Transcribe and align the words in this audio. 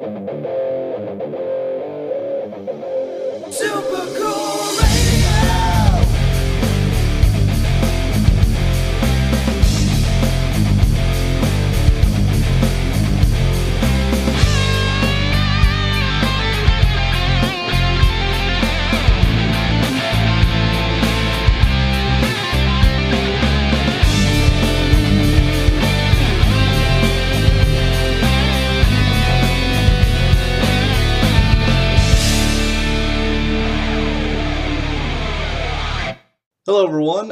Super 0.00 0.14
cool 4.16 4.47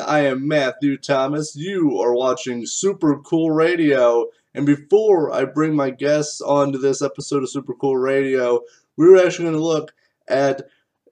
I 0.06 0.20
am 0.20 0.46
Matthew 0.46 0.96
Thomas. 0.98 1.56
You 1.56 2.01
are 2.01 2.15
watching 2.15 2.65
Super 2.65 3.19
Cool 3.19 3.51
Radio. 3.51 4.27
And 4.55 4.65
before 4.65 5.32
I 5.32 5.45
bring 5.45 5.74
my 5.74 5.91
guests 5.91 6.41
onto 6.41 6.79
this 6.79 7.02
episode 7.02 7.42
of 7.42 7.51
Super 7.51 7.74
Cool 7.74 7.96
Radio, 7.96 8.60
we're 8.96 9.24
actually 9.24 9.46
going 9.46 9.56
to 9.56 9.62
look 9.65 9.92
at 10.29 10.62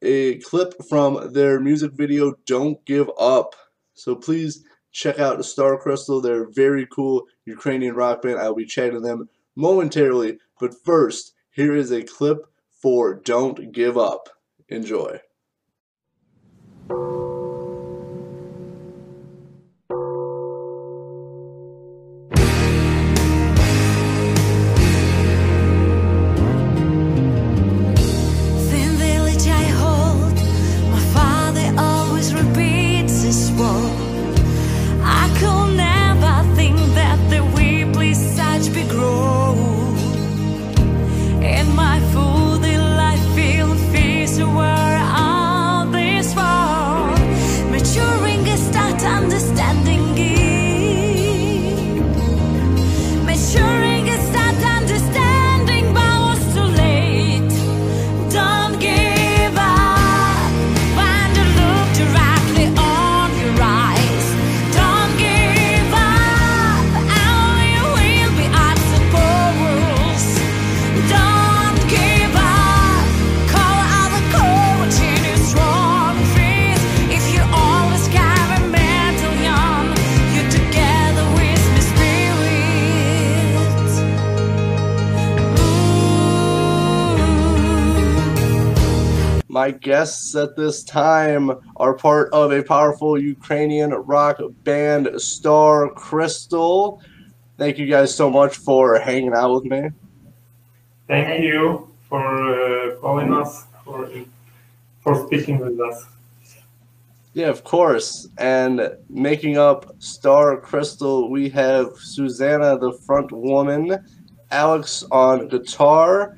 a 0.01 0.39
clip 0.39 0.75
from 0.89 1.33
their 1.33 1.59
music 1.59 1.93
video, 1.93 2.35
Don't 2.47 2.85
Give 2.85 3.11
Up. 3.19 3.57
So 3.95 4.15
please 4.15 4.65
check 4.93 5.19
out 5.19 5.45
Star 5.45 5.77
Crystal. 5.77 6.21
They're 6.21 6.49
very 6.49 6.87
cool 6.87 7.25
Ukrainian 7.47 7.97
rock 7.97 8.23
band. 8.23 8.39
I'll 8.39 8.55
be 8.55 8.65
chatting 8.65 8.95
to 8.95 9.01
them 9.01 9.29
momentarily. 9.57 10.39
But 10.61 10.73
first, 10.85 11.35
here 11.51 11.75
is 11.75 11.91
a 11.91 12.05
clip 12.05 12.47
for 12.71 13.15
Don't 13.15 13.73
Give 13.73 13.99
Up. 13.99 14.29
Enjoy. 14.69 15.19
My 89.65 89.71
guests 89.71 90.37
at 90.37 90.57
this 90.57 90.85
time 90.85 91.51
are 91.77 91.95
part 91.95 92.31
of 92.35 92.53
a 92.53 92.63
powerful 92.63 93.19
Ukrainian 93.19 93.93
rock 93.95 94.37
band, 94.63 95.09
Star 95.17 95.89
Crystal. 95.89 97.01
Thank 97.57 97.79
you 97.79 97.87
guys 97.87 98.15
so 98.15 98.29
much 98.29 98.59
for 98.59 98.99
hanging 98.99 99.33
out 99.33 99.55
with 99.55 99.65
me. 99.65 99.89
Thank 101.09 101.45
you 101.45 101.89
for 102.11 102.27
uh, 102.27 102.97
calling 102.97 103.33
us, 103.33 103.65
for, 103.87 104.11
for 105.01 105.27
speaking 105.27 105.57
with 105.61 105.81
us. 105.81 106.05
Yeah, 107.33 107.49
of 107.49 107.65
course. 107.65 108.29
And 108.37 108.99
making 109.09 109.57
up 109.57 109.97
Star 109.99 110.59
Crystal, 110.59 111.31
we 111.31 111.49
have 111.49 111.87
Susanna, 111.97 112.77
the 112.77 112.93
front 113.07 113.33
woman, 113.33 113.97
Alex 114.51 115.05
on 115.11 115.49
guitar, 115.49 116.37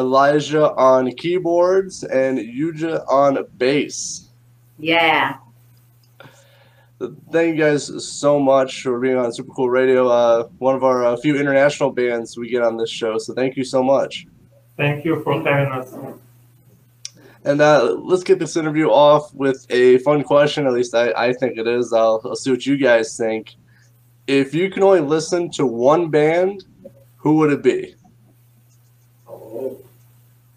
Elijah 0.00 0.72
on 0.74 1.12
keyboards, 1.12 2.02
and 2.04 2.38
Yuja 2.38 3.04
on 3.06 3.46
bass. 3.58 4.28
Yeah. 4.78 5.36
Thank 7.30 7.56
you 7.56 7.62
guys 7.62 8.04
so 8.04 8.38
much 8.38 8.82
for 8.82 8.98
being 8.98 9.16
on 9.16 9.32
Super 9.32 9.52
Cool 9.52 9.70
Radio, 9.70 10.08
uh, 10.08 10.48
one 10.58 10.74
of 10.74 10.84
our 10.84 11.04
uh, 11.04 11.16
few 11.16 11.36
international 11.36 11.90
bands 11.90 12.36
we 12.36 12.48
get 12.48 12.62
on 12.62 12.76
this 12.76 12.90
show. 12.90 13.16
So 13.18 13.32
thank 13.32 13.56
you 13.56 13.64
so 13.64 13.82
much. 13.82 14.26
Thank 14.76 15.04
you 15.04 15.22
for 15.22 15.34
having 15.42 15.72
us. 15.72 15.94
And 17.44 17.60
uh, 17.62 17.96
let's 17.98 18.22
get 18.22 18.38
this 18.38 18.56
interview 18.56 18.88
off 18.88 19.32
with 19.34 19.66
a 19.70 19.98
fun 19.98 20.22
question. 20.24 20.66
At 20.66 20.74
least 20.74 20.94
I, 20.94 21.12
I 21.12 21.32
think 21.32 21.56
it 21.56 21.66
is. 21.66 21.92
I'll, 21.92 22.20
I'll 22.24 22.36
see 22.36 22.50
what 22.50 22.66
you 22.66 22.76
guys 22.76 23.16
think. 23.16 23.54
If 24.26 24.54
you 24.54 24.70
can 24.70 24.82
only 24.82 25.00
listen 25.00 25.50
to 25.52 25.66
one 25.66 26.10
band, 26.10 26.64
who 27.16 27.36
would 27.38 27.50
it 27.50 27.62
be? 27.62 27.94
Oh. 29.26 29.78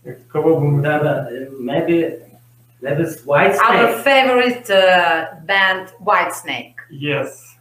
The, 0.03 1.55
maybe 1.59 2.19
that 2.81 2.99
is 2.99 3.23
White 3.23 3.55
Snake. 3.55 3.69
Our 3.69 3.99
favorite 3.99 4.69
uh, 4.69 5.35
band, 5.45 5.93
Whitesnake. 6.03 6.75
Yes, 6.91 7.55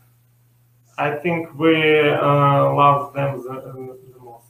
I 0.98 1.12
think 1.12 1.56
we 1.56 2.00
uh, 2.00 2.74
love 2.74 3.14
them 3.14 3.42
the, 3.42 3.96
the 4.12 4.20
most. 4.20 4.46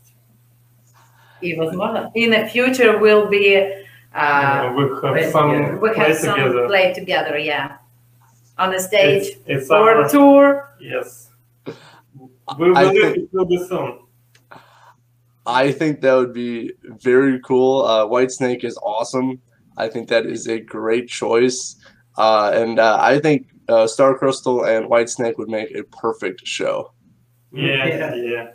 Even 1.43 1.79
in 2.15 2.31
the 2.31 2.49
future, 2.49 2.99
we'll 2.99 3.29
be. 3.29 3.57
Uh, 3.59 3.71
yeah, 4.15 4.75
we 4.75 4.83
have 4.83 5.01
play 5.01 5.31
some. 5.31 5.51
Together. 5.53 5.79
We 5.79 5.97
have 5.97 6.17
some 6.17 6.39
together. 6.39 6.67
play 6.67 6.95
together. 6.95 7.39
Yeah, 7.39 7.77
on 8.57 8.71
the 8.71 8.81
stage 8.81 9.25
it's, 9.25 9.41
it's 9.47 9.71
or 9.71 9.95
our, 9.95 10.09
tour. 10.09 10.75
Yes, 10.81 11.29
we 12.59 12.71
will. 12.71 12.91
Think... 12.91 13.17
It 13.19 13.29
will 13.33 13.45
be 13.45 13.59
soon. 13.59 13.99
I 15.47 15.73
think 15.73 16.01
that 16.03 16.15
would 16.15 16.33
be 16.33 16.73
very 16.85 17.41
cool. 17.41 17.85
Uh, 17.85 18.07
Whitesnake 18.07 18.65
is 18.65 18.79
awesome. 18.83 19.41
I 19.77 19.89
think 19.89 20.09
that 20.09 20.27
is 20.27 20.47
a 20.47 20.61
great 20.61 21.09
choice. 21.09 21.77
Uh, 22.17 22.53
and 22.55 22.79
uh, 22.79 22.99
I 23.01 23.19
think 23.19 23.49
uh, 23.69 23.87
Star 23.87 24.17
Crystal 24.17 24.65
and 24.65 24.87
Whitesnake 24.87 25.39
would 25.39 25.49
make 25.49 25.75
a 25.75 25.83
perfect 25.85 26.47
show. 26.47 26.93
Yeah, 27.53 27.87
Yeah. 27.87 28.15
yeah. 28.15 28.49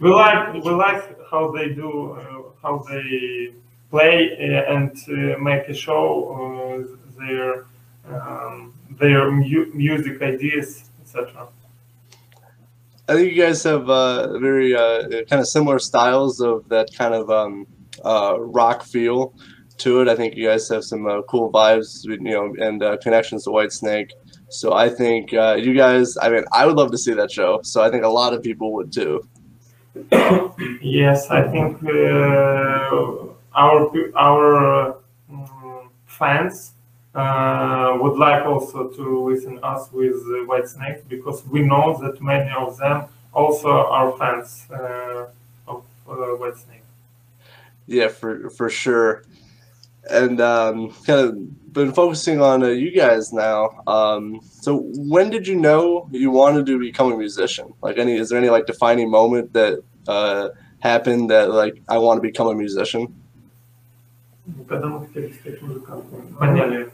We 0.00 0.10
like 0.10 0.52
we 0.54 0.70
like 0.72 1.16
how 1.30 1.50
they 1.52 1.68
do 1.68 2.12
uh, 2.12 2.50
how 2.62 2.84
they 2.90 3.54
play 3.90 4.32
uh, 4.32 4.74
and 4.74 4.92
make 5.40 5.68
a 5.68 5.74
show 5.74 6.84
their 7.16 7.66
um, 8.12 8.74
their 8.98 9.30
mu- 9.30 9.70
music 9.72 10.20
ideas 10.20 10.90
etc. 11.00 11.46
I 13.06 13.14
think 13.14 13.34
you 13.34 13.42
guys 13.42 13.62
have 13.64 13.90
uh, 13.90 14.38
very 14.38 14.74
uh, 14.74 15.24
kind 15.28 15.40
of 15.40 15.46
similar 15.46 15.78
styles 15.78 16.40
of 16.40 16.68
that 16.70 16.88
kind 16.96 17.12
of 17.12 17.28
um, 17.30 17.66
uh, 18.02 18.36
rock 18.38 18.82
feel 18.82 19.34
to 19.78 20.00
it. 20.00 20.08
I 20.08 20.16
think 20.16 20.36
you 20.36 20.48
guys 20.48 20.68
have 20.70 20.84
some 20.84 21.06
uh, 21.06 21.20
cool 21.22 21.52
vibes, 21.52 22.04
you 22.04 22.18
know, 22.18 22.54
and 22.58 22.82
uh, 22.82 22.96
connections 22.98 23.44
to 23.44 23.50
Whitesnake. 23.50 24.10
So 24.48 24.72
I 24.72 24.88
think 24.88 25.34
uh, 25.34 25.56
you 25.56 25.74
guys. 25.74 26.16
I 26.16 26.30
mean, 26.30 26.44
I 26.52 26.64
would 26.64 26.76
love 26.76 26.92
to 26.92 26.98
see 26.98 27.12
that 27.12 27.30
show. 27.30 27.60
So 27.62 27.82
I 27.82 27.90
think 27.90 28.04
a 28.04 28.08
lot 28.08 28.32
of 28.32 28.42
people 28.42 28.72
would 28.74 28.92
too. 28.92 29.26
Yes, 30.80 31.30
I 31.30 31.42
think 31.42 31.82
our 33.54 33.90
our 34.16 34.96
mm, 35.30 35.88
fans 36.06 36.73
uh, 37.14 37.96
would 38.00 38.18
like 38.18 38.44
also 38.44 38.88
to 38.88 39.20
listen 39.20 39.58
us 39.62 39.90
with 39.92 40.14
uh, 40.14 40.44
Whitesnake 40.48 41.08
because 41.08 41.46
we 41.46 41.62
know 41.62 41.98
that 42.02 42.20
many 42.20 42.50
of 42.50 42.76
them 42.76 43.04
also 43.32 43.68
are 43.70 44.12
fans 44.18 44.66
uh, 44.70 45.26
of 45.68 45.84
uh, 46.08 46.12
Whitesnake. 46.40 46.82
Yeah, 47.86 48.08
for 48.08 48.50
for 48.50 48.68
sure. 48.68 49.24
And 50.10 50.40
um, 50.40 50.90
kind 51.06 51.20
of 51.20 51.72
been 51.72 51.92
focusing 51.92 52.40
on 52.40 52.62
uh, 52.62 52.68
you 52.68 52.90
guys 52.90 53.32
now. 53.32 53.82
Um, 53.86 54.40
so 54.42 54.84
when 54.94 55.30
did 55.30 55.46
you 55.46 55.56
know 55.56 56.08
you 56.10 56.30
wanted 56.30 56.66
to 56.66 56.78
become 56.78 57.12
a 57.12 57.16
musician? 57.16 57.72
Like 57.82 57.98
any, 57.98 58.16
is 58.16 58.28
there 58.28 58.38
any 58.38 58.50
like 58.50 58.66
defining 58.66 59.10
moment 59.10 59.52
that 59.52 59.82
uh, 60.06 60.48
happened 60.80 61.30
that 61.30 61.50
like 61.50 61.82
I 61.88 61.98
want 61.98 62.18
to 62.18 62.22
become 62.22 62.48
a 62.48 62.54
musician? 62.54 63.14
Когда 64.68 64.88
мы 64.88 65.06
хотели 65.06 65.32
стать 65.32 65.62
музыкантами, 65.62 66.26
поняли, 66.38 66.90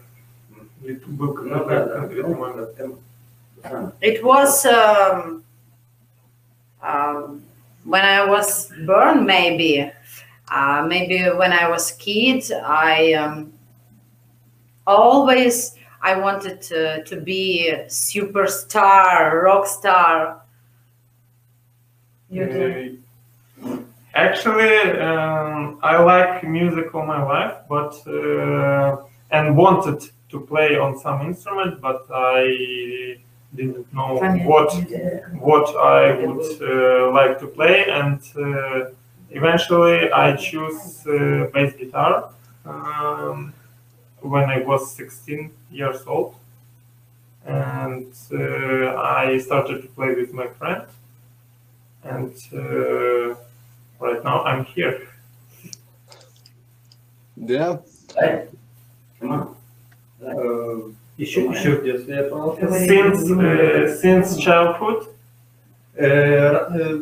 book, 1.08 1.44
no, 1.44 1.64
It 4.00 4.24
was 4.24 4.64
um, 4.66 5.44
um, 6.82 7.42
when 7.84 8.04
I 8.04 8.24
was 8.26 8.72
born, 8.86 9.26
maybe. 9.26 9.90
Uh, 10.50 10.84
maybe 10.88 11.22
when 11.36 11.52
I 11.52 11.68
was 11.68 11.92
kid, 11.92 12.50
I 12.52 13.12
um, 13.12 13.52
always 14.86 15.76
I 16.02 16.16
wanted 16.18 16.60
to, 16.62 17.04
to 17.04 17.20
be 17.20 17.68
a 17.68 17.84
superstar, 17.84 19.42
rock 19.42 19.66
star. 19.66 20.42
You 22.30 22.46
do. 22.46 22.98
Uh, 23.64 23.76
actually, 24.14 24.98
um, 24.98 25.78
I 25.82 25.98
like 25.98 26.42
music 26.42 26.94
all 26.94 27.06
my 27.06 27.22
life, 27.22 27.58
but 27.68 27.94
uh, 28.08 29.04
and 29.30 29.56
wanted 29.56 30.10
to 30.30 30.40
play 30.40 30.78
on 30.78 30.98
some 30.98 31.22
instrument, 31.22 31.80
but 31.80 32.06
I 32.12 33.18
didn't 33.54 33.92
know 33.92 34.18
what 34.44 34.72
what 35.38 35.76
I 35.76 36.14
would 36.24 36.62
uh, 36.62 37.12
like 37.12 37.38
to 37.40 37.46
play, 37.46 37.86
and 37.88 38.20
uh, 38.36 38.90
eventually 39.30 40.10
I 40.12 40.36
choose 40.36 41.04
uh, 41.06 41.50
bass 41.52 41.74
guitar 41.74 42.30
um, 42.64 43.52
when 44.20 44.44
I 44.50 44.60
was 44.60 44.92
16 44.94 45.50
years 45.70 46.02
old, 46.06 46.34
and 47.44 48.12
uh, 48.32 48.94
I 48.96 49.38
started 49.38 49.82
to 49.82 49.88
play 49.88 50.14
with 50.14 50.32
my 50.32 50.46
friend, 50.46 50.84
and 52.04 52.34
uh, 52.52 53.34
right 53.98 54.22
now 54.24 54.44
I'm 54.44 54.64
here. 54.64 55.08
Yeah. 57.36 57.78
Hey. 58.18 58.48
Come 59.20 59.32
on. 59.32 59.59
Еще, 61.16 61.42
еще 61.42 61.76
в 61.76 61.84
детстве 61.84 62.16
я 62.16 62.22
пробовал. 62.24 62.58
Since 62.58 63.30
uh, 63.30 64.00
since 64.02 64.38
childhood, 64.38 65.06
Э, 66.00 66.06
э, 66.06 66.98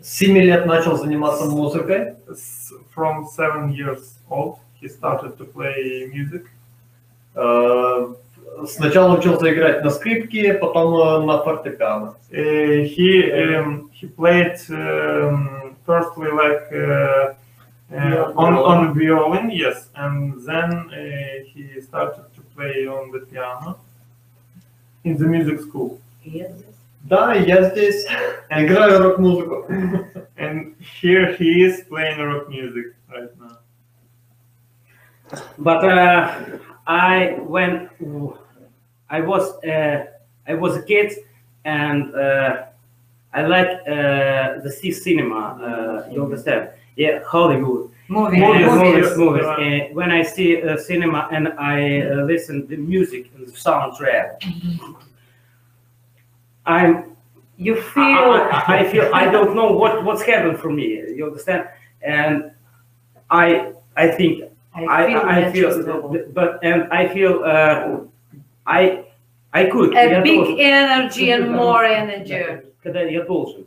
С 0.00 0.18
7 0.18 0.38
лет 0.38 0.66
начал 0.66 0.96
заниматься 0.96 1.44
музыкой. 1.46 2.14
from 2.94 3.26
seven 3.26 3.72
years 3.72 4.18
old, 4.28 4.58
he 4.80 4.88
started 4.88 5.36
to 5.38 5.44
play 5.44 6.10
music. 6.12 6.44
Э, 7.34 8.14
Сначала 8.66 9.16
учился 9.16 9.52
играть 9.52 9.82
на 9.82 9.90
скрипке, 9.90 10.54
потом 10.54 10.94
э, 10.94 11.26
на 11.26 11.38
фортепиано. 11.38 12.14
Uh, 12.30 12.84
he 12.84 13.30
um, 13.32 13.90
he 13.92 14.06
played 14.06 14.58
um, 14.70 15.74
firstly 15.86 16.30
like 16.30 16.70
uh, 16.72 17.34
uh, 17.92 18.32
on 18.36 18.54
on 18.54 18.94
violin, 18.94 19.50
yes, 19.50 19.88
and 19.96 20.34
then 20.46 20.70
uh, 20.92 21.44
he 21.52 21.80
started 21.80 22.24
play 22.59 22.87
on 22.87 23.11
the 23.11 23.19
piano 23.19 23.79
in 25.03 25.17
the 25.17 25.25
music 25.25 25.61
school. 25.61 25.99
Да, 27.03 27.35
я 27.35 27.69
здесь 27.69 28.05
играю 28.49 28.99
рок-музыку. 28.99 29.67
And 30.37 30.75
here 30.79 31.35
he 31.37 31.63
is 31.63 31.83
playing 31.87 32.19
rock 32.19 32.49
music 32.49 32.95
right 33.09 33.29
now. 33.39 33.59
But 35.57 35.83
uh, 35.85 36.31
I 36.87 37.37
when 37.45 37.89
I 39.09 39.21
was 39.21 39.55
uh, 39.63 40.05
I 40.47 40.53
was 40.55 40.77
a 40.77 40.83
kid 40.83 41.13
and 41.63 42.13
uh, 42.15 42.65
I 43.33 43.45
like 43.45 43.69
uh, 43.87 44.61
the 44.63 44.71
see 44.71 44.91
cinema. 44.91 46.05
Uh, 46.07 46.11
you 46.11 46.23
understand? 46.23 46.69
Yeah, 46.95 47.23
Hollywood. 47.23 47.91
Movie. 48.09 48.39
Movies, 48.39 48.65
Movies, 48.67 49.17
movies. 49.17 49.17
movies. 49.17 49.45
Uh, 49.45 49.93
when 49.93 50.11
I 50.11 50.21
see 50.23 50.61
uh, 50.61 50.77
cinema 50.77 51.27
and 51.31 51.49
I 51.59 52.01
uh, 52.01 52.23
listen 52.23 52.67
the 52.67 52.77
music 52.77 53.31
and 53.35 53.47
the 53.47 53.51
soundtrack, 53.51 54.29
I'm 56.65 57.15
You 57.57 57.77
I, 57.77 57.81
feel 57.95 58.27
I, 58.51 58.63
I 58.79 58.91
feel 58.91 59.09
I 59.13 59.25
don't 59.31 59.55
know 59.55 59.71
what 59.71 60.03
what's 60.03 60.21
happened 60.23 60.59
for 60.59 60.69
me. 60.71 60.87
You 61.17 61.23
understand? 61.27 61.69
And 62.01 62.51
I 63.31 63.71
I 63.95 64.07
think 64.17 64.43
I 64.75 64.83
I, 64.97 65.07
feel 65.07 65.21
I 65.35 65.51
feel, 65.53 65.69
natural. 65.77 66.25
but 66.33 66.59
and 66.63 66.79
I 66.91 67.07
feel 67.15 67.33
uh, 67.45 67.99
I 68.67 69.05
I 69.53 69.65
could. 69.71 69.93
a 69.95 70.03
я 70.03 70.21
big 70.21 70.39
должен. 70.39 70.59
energy 70.59 71.31
and 71.31 71.49
more 71.55 71.85
energy. 71.85 72.43
Когда 72.83 73.01
я 73.03 73.23
должен. 73.23 73.65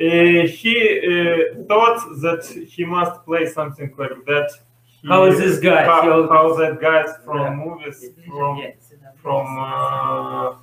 Uh, 0.00 0.46
he 0.46 0.74
uh, 1.12 1.62
thought 1.68 1.98
that 2.22 2.42
he 2.72 2.84
must 2.84 3.22
play 3.26 3.44
something 3.46 3.92
like 3.98 4.24
that. 4.26 4.50
He, 5.02 5.08
How 5.08 5.24
is 5.24 5.38
this 5.38 5.58
guy? 5.60 5.84
How, 5.84 6.02
He- 6.02 6.28
how 6.34 6.54
that 6.54 6.80
guys 6.80 7.10
from 7.24 7.38
Yeah. 7.38 7.54
movies 7.64 7.98
from 8.26 8.56
Yeah. 8.58 8.70
from 9.22 9.46
uh, 9.58 10.54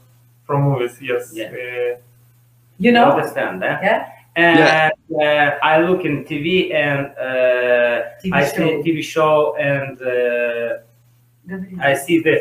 from 0.45 0.61
movies? 0.63 0.97
Yes. 1.01 1.31
Yeah. 1.33 1.49
Uh, 1.51 1.97
You 2.79 2.85
You 2.85 2.91
know? 2.93 3.11
understand 3.11 3.61
that? 3.61 3.81
Yeah. 3.83 4.09
And 4.35 4.93
uh, 5.21 5.57
I 5.63 5.81
look 5.81 6.05
in 6.05 6.23
TV 6.29 6.71
and 6.73 7.05
uh, 7.17 8.21
TV 8.21 8.33
I 8.33 8.45
show. 8.45 8.55
see 8.55 8.91
TV 8.91 9.03
show 9.03 9.55
and 9.57 9.95
uh, 10.01 10.77
I 11.89 11.93
see 11.95 12.19
the 12.21 12.35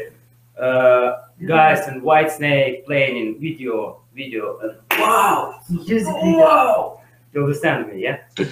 uh, 0.60 1.25
guys 1.44 1.86
in 1.88 2.00
Whitesnake 2.02 2.84
playing 2.86 3.16
in 3.16 3.40
video, 3.40 4.00
video, 4.14 4.58
and 4.60 4.76
wow, 4.98 5.60
Music. 5.68 6.06
wow. 6.06 7.00
You 7.32 7.42
understand 7.44 7.88
me? 7.92 8.02
Yeah. 8.02 8.18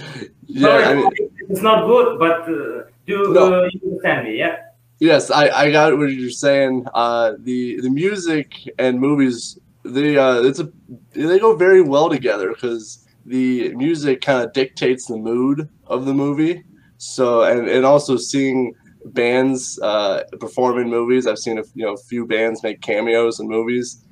Yeah. 0.46 0.60
Sorry, 0.68 0.84
I 0.84 0.94
mean, 0.94 1.10
it's 1.48 1.62
not 1.62 1.86
good, 1.86 2.18
but 2.18 2.42
uh, 2.42 2.84
do 3.06 3.32
No. 3.32 3.64
uh, 3.64 3.68
you 3.72 3.80
understand 3.90 4.28
me? 4.28 4.38
Yeah. 4.38 4.56
yes, 5.00 5.30
I, 5.30 5.48
I 5.48 5.70
got 5.72 5.96
what 5.96 6.12
you're 6.12 6.30
saying. 6.30 6.86
Uh, 6.94 7.32
the 7.38 7.80
the 7.80 7.88
music 7.90 8.52
and 8.78 9.00
movies 9.00 9.58
they 9.84 10.16
uh 10.16 10.42
it's 10.42 10.60
a 10.60 10.70
they 11.14 11.38
go 11.38 11.56
very 11.56 11.80
well 11.82 12.08
together 12.10 12.50
because 12.50 13.06
the 13.26 13.74
music 13.74 14.20
kind 14.20 14.42
of 14.44 14.52
dictates 14.52 15.06
the 15.06 15.16
mood 15.16 15.68
of 15.86 16.04
the 16.04 16.12
movie. 16.14 16.62
So 16.98 17.42
and 17.42 17.68
and 17.68 17.84
also 17.86 18.16
seeing 18.18 18.74
bands 19.06 19.78
uh, 19.82 20.22
perform 20.40 20.78
in 20.78 20.88
movies. 20.88 21.26
I've 21.26 21.38
seen 21.38 21.58
a 21.58 21.62
you 21.74 21.84
know 21.84 21.96
few 21.96 22.26
bands 22.26 22.62
make 22.62 22.80
cameos 22.80 23.40
in 23.40 23.48
movies, 23.48 24.02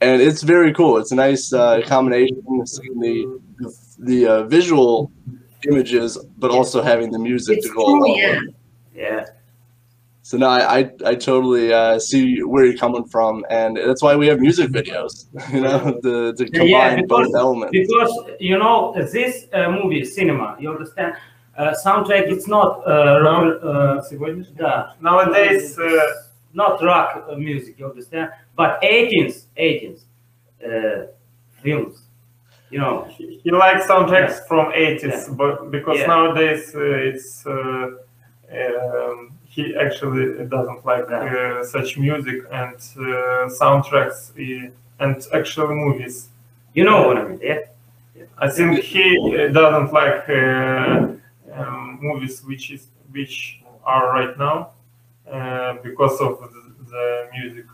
and 0.00 0.20
it's 0.20 0.42
very 0.42 0.72
cool. 0.72 0.98
It's 0.98 1.12
a 1.12 1.16
nice 1.16 1.52
uh, 1.52 1.82
combination 1.86 2.42
of 2.60 2.68
seeing 2.68 3.00
the 3.00 3.40
the, 3.58 3.76
the 3.98 4.26
uh, 4.26 4.42
visual 4.44 5.10
images, 5.68 6.18
but 6.38 6.50
also 6.50 6.82
having 6.82 7.10
the 7.10 7.18
music 7.18 7.58
It's 7.58 7.68
to 7.68 7.74
go 7.74 7.84
true, 7.84 8.04
along 8.04 8.18
yeah. 8.18 8.30
with. 8.30 8.54
Yeah. 8.94 9.24
So 10.22 10.38
no, 10.38 10.48
I 10.48 10.78
I, 10.78 10.90
I 11.04 11.14
totally 11.14 11.72
uh, 11.72 11.98
see 11.98 12.42
where 12.42 12.64
you're 12.64 12.78
coming 12.78 13.04
from, 13.04 13.44
and 13.50 13.76
that's 13.76 14.02
why 14.02 14.16
we 14.16 14.26
have 14.28 14.40
music 14.40 14.70
videos, 14.70 15.26
you 15.52 15.60
know, 15.60 16.00
to, 16.02 16.32
to 16.32 16.44
Yeah, 16.50 16.94
combine 16.94 17.06
both 17.06 17.34
elements. 17.34 17.72
Because 17.72 18.30
you 18.40 18.58
know 18.58 18.94
this 18.96 19.46
uh, 19.52 19.70
movie, 19.70 20.04
cinema. 20.04 20.56
You 20.58 20.70
understand? 20.70 21.14
Uh, 21.56 21.72
soundtrack 21.84 22.26
it's 22.32 22.48
not 22.48 22.82
no. 22.84 23.22
rock, 23.22 24.02
yeah. 24.58 24.92
nowadays 25.00 25.78
uh, 25.78 26.00
not 26.52 26.82
rock 26.82 27.28
music 27.38 27.78
you 27.78 27.86
understand 27.86 28.28
but 28.56 28.82
18s 28.82 29.44
18s 29.56 30.00
uh, 30.66 31.06
films 31.62 32.02
you 32.70 32.80
know 32.80 33.04
he 33.18 33.50
likes 33.52 33.86
soundtracks 33.86 34.36
yeah. 34.38 34.48
from 34.48 34.72
80s 34.72 35.02
yeah. 35.02 35.34
but 35.36 35.70
because 35.70 35.98
yeah. 35.98 36.06
nowadays 36.06 36.74
uh, 36.74 36.80
it's 36.80 37.46
uh, 37.46 37.90
um, 38.52 39.32
he 39.44 39.76
actually 39.76 40.44
doesn't 40.46 40.84
like 40.84 41.08
uh, 41.08 41.62
such 41.62 41.96
music 41.98 42.42
and 42.50 42.76
soundtracks 43.60 44.32
and 44.98 45.24
actual 45.32 45.72
movies 45.72 46.30
you 46.74 46.82
know 46.82 47.06
what 47.06 47.16
i 47.16 47.24
mean 47.28 47.38
yeah 47.40 47.60
i 48.38 48.50
think 48.50 48.80
he 48.80 49.06
doesn't 49.52 49.92
like 49.92 50.26
um, 51.54 51.98
movies 52.00 52.42
which 52.44 52.70
is 52.70 52.88
which 53.10 53.62
are 53.84 54.12
right 54.12 54.36
now 54.38 54.70
uh, 55.30 55.74
because 55.82 56.20
of 56.20 56.40
the, 56.40 56.74
the 56.90 57.28
music. 57.32 57.66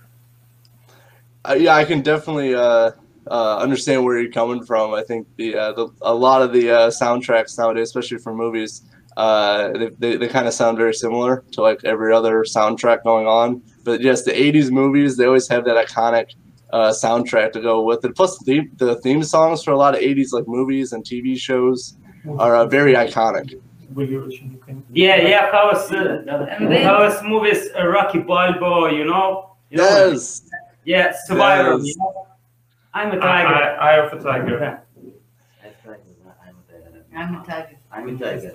Uh, 1.44 1.56
yeah, 1.58 1.74
I 1.74 1.84
can 1.84 2.02
definitely 2.02 2.54
uh, 2.54 2.90
uh, 3.30 3.56
understand 3.58 4.04
where 4.04 4.18
you're 4.18 4.30
coming 4.30 4.64
from. 4.64 4.92
I 4.92 5.02
think 5.02 5.26
the, 5.36 5.56
uh, 5.56 5.72
the 5.72 5.88
a 6.02 6.14
lot 6.14 6.42
of 6.42 6.52
the 6.52 6.70
uh, 6.70 6.90
soundtracks 6.90 7.56
nowadays, 7.58 7.88
especially 7.88 8.18
for 8.18 8.34
movies, 8.34 8.82
uh, 9.16 9.72
they, 9.72 9.88
they, 9.98 10.16
they 10.16 10.28
kind 10.28 10.46
of 10.46 10.52
sound 10.52 10.76
very 10.76 10.94
similar 10.94 11.44
to 11.52 11.62
like 11.62 11.82
every 11.84 12.12
other 12.12 12.42
soundtrack 12.42 13.02
going 13.04 13.26
on. 13.26 13.62
But 13.84 14.02
yes, 14.02 14.24
the 14.24 14.32
'80s 14.32 14.70
movies 14.70 15.16
they 15.16 15.24
always 15.24 15.48
have 15.48 15.64
that 15.64 15.76
iconic 15.76 16.34
uh, 16.72 16.90
soundtrack 16.90 17.52
to 17.52 17.60
go 17.60 17.82
with 17.82 18.04
it. 18.04 18.14
Plus, 18.14 18.38
the 18.44 18.68
the 18.76 18.96
theme 18.96 19.22
songs 19.22 19.62
for 19.64 19.72
a 19.72 19.76
lot 19.78 19.94
of 19.94 20.00
'80s 20.00 20.32
like 20.32 20.46
movies 20.46 20.92
and 20.92 21.04
TV 21.04 21.38
shows 21.38 21.96
are 22.38 22.56
uh, 22.56 22.66
very 22.66 22.94
iconic. 22.94 23.54
Yeah, 23.96 24.06
you 24.06 24.60
can. 24.64 24.84
Yeah, 24.92 25.16
yeah, 25.16 25.64
was 25.64 25.90
uh, 25.92 26.22
was 26.60 27.22
movies 27.22 27.68
uh, 27.78 27.86
Rocky 27.86 28.20
Balboa, 28.20 28.92
you 28.92 29.04
know? 29.04 29.56
You 29.70 29.78
know 29.78 30.06
yes. 30.08 30.42
Yeah, 30.84 31.12
Survivor. 31.26 31.78
Yes. 31.78 31.86
You 31.88 31.96
know? 31.98 32.26
I'm 32.94 33.12
a 33.12 33.18
tiger. 33.18 33.54
I, 33.54 33.60
I, 33.60 33.96
I 33.96 34.06
am 34.06 34.18
a 34.18 34.22
tiger. 34.22 34.58
Yeah. 34.60 34.78
I'm 37.16 37.34
a 37.34 37.44
tiger. 37.44 37.76
I'm 37.92 38.08
a 38.08 38.18
tiger. 38.18 38.52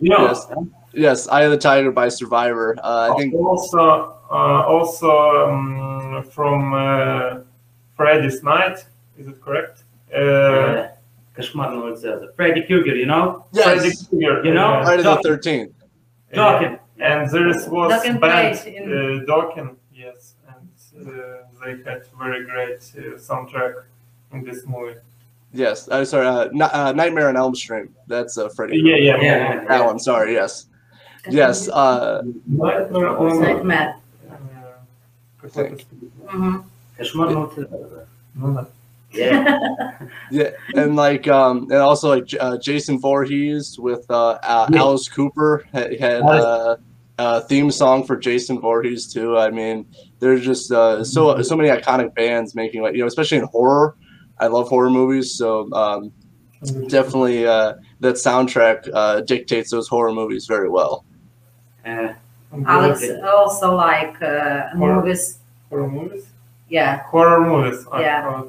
Yes. 0.00 0.46
Mm-hmm. 0.46 0.64
Yes, 0.92 1.26
I 1.28 1.42
am 1.44 1.50
the 1.50 1.58
Tiger 1.58 1.90
by 1.90 2.08
Survivor. 2.08 2.76
Uh, 2.82 3.10
I 3.12 3.16
think 3.16 3.34
also 3.34 4.16
uh, 4.30 4.62
also 4.66 5.48
um, 5.48 6.22
from 6.30 6.74
uh, 6.74 7.40
Freddy's 7.96 8.42
Night. 8.42 8.84
Is 9.18 9.26
it 9.28 9.40
correct? 9.40 9.84
Uh, 10.14 10.20
yeah. 10.20 10.93
Kashmar 11.36 11.70
Noel 11.72 11.96
that 11.96 12.32
Freddy 12.36 12.62
Krueger, 12.62 12.94
you 12.94 13.06
know? 13.06 13.44
Yes. 13.52 13.64
Freddy 13.64 13.96
Krueger, 14.08 14.44
you 14.44 14.54
know? 14.54 14.82
Friday 14.84 15.02
the 15.02 15.16
13th. 15.16 15.72
Dokken. 16.32 16.78
And 17.00 17.30
there 17.30 17.46
was 17.46 17.66
Dokken 17.66 18.20
band, 18.20 18.58
uh, 18.58 18.70
in... 18.70 18.82
uh, 18.92 19.24
Dokken, 19.26 19.76
yes. 19.92 20.34
And 20.48 21.08
uh, 21.08 21.10
they 21.64 21.82
had 21.82 22.06
very 22.16 22.44
great 22.44 22.78
uh, 22.96 23.18
soundtrack 23.18 23.82
in 24.32 24.44
this 24.44 24.64
movie. 24.66 24.98
Yes, 25.52 25.88
I 25.88 26.02
sorry. 26.02 26.26
Uh, 26.26 26.66
uh, 26.66 26.92
Nightmare 26.92 27.28
on 27.28 27.36
Elm 27.36 27.54
Street. 27.54 27.88
That's 28.08 28.36
uh, 28.36 28.48
Freddy. 28.48 28.78
Yeah, 28.78 28.96
yeah, 28.96 29.20
yeah, 29.20 29.54
yeah. 29.54 29.64
That 29.68 29.84
one. 29.84 30.00
Sorry. 30.00 30.34
Yes, 30.34 30.66
yes. 31.30 31.68
Uh, 31.68 32.22
on 32.60 33.04
Elm 33.04 33.30
Street. 33.36 33.86
think. 35.50 35.86
Yeah. 39.14 39.98
yeah, 40.30 40.50
and 40.74 40.96
like, 40.96 41.28
um, 41.28 41.62
and 41.70 41.74
also 41.74 42.08
like 42.10 42.28
uh, 42.38 42.58
Jason 42.58 42.98
Voorhees 42.98 43.78
with 43.78 44.04
uh, 44.10 44.38
uh 44.42 44.68
yeah. 44.70 44.78
Alice 44.78 45.08
Cooper 45.08 45.64
had, 45.72 45.98
had 45.98 46.22
uh, 46.22 46.76
uh, 47.18 47.40
theme 47.42 47.70
song 47.70 48.04
for 48.04 48.16
Jason 48.16 48.60
Voorhees 48.60 49.12
too. 49.12 49.38
I 49.38 49.50
mean, 49.50 49.86
there's 50.18 50.44
just 50.44 50.72
uh, 50.72 51.04
so 51.04 51.26
mm-hmm. 51.26 51.42
so 51.42 51.56
many 51.56 51.68
iconic 51.68 52.14
bands 52.14 52.54
making 52.54 52.82
like 52.82 52.94
you 52.94 53.00
know, 53.00 53.06
especially 53.06 53.38
in 53.38 53.44
horror. 53.44 53.96
I 54.38 54.48
love 54.48 54.68
horror 54.68 54.90
movies, 54.90 55.32
so 55.32 55.72
um, 55.72 56.12
mm-hmm. 56.62 56.86
definitely 56.88 57.46
uh, 57.46 57.74
that 58.00 58.16
soundtrack 58.16 58.88
uh, 58.92 59.20
dictates 59.20 59.70
those 59.70 59.88
horror 59.88 60.12
movies 60.12 60.46
very 60.46 60.68
well. 60.68 61.04
Uh, 61.86 62.14
Alex 62.66 63.04
also 63.24 63.76
like 63.76 64.20
uh, 64.22 64.70
horror. 64.70 65.02
movies. 65.02 65.38
Horror 65.70 65.88
movies. 65.88 66.26
Yeah. 66.68 67.02
Horror 67.04 67.40
movies. 67.40 67.86
I 67.92 68.00
yeah. 68.00 68.42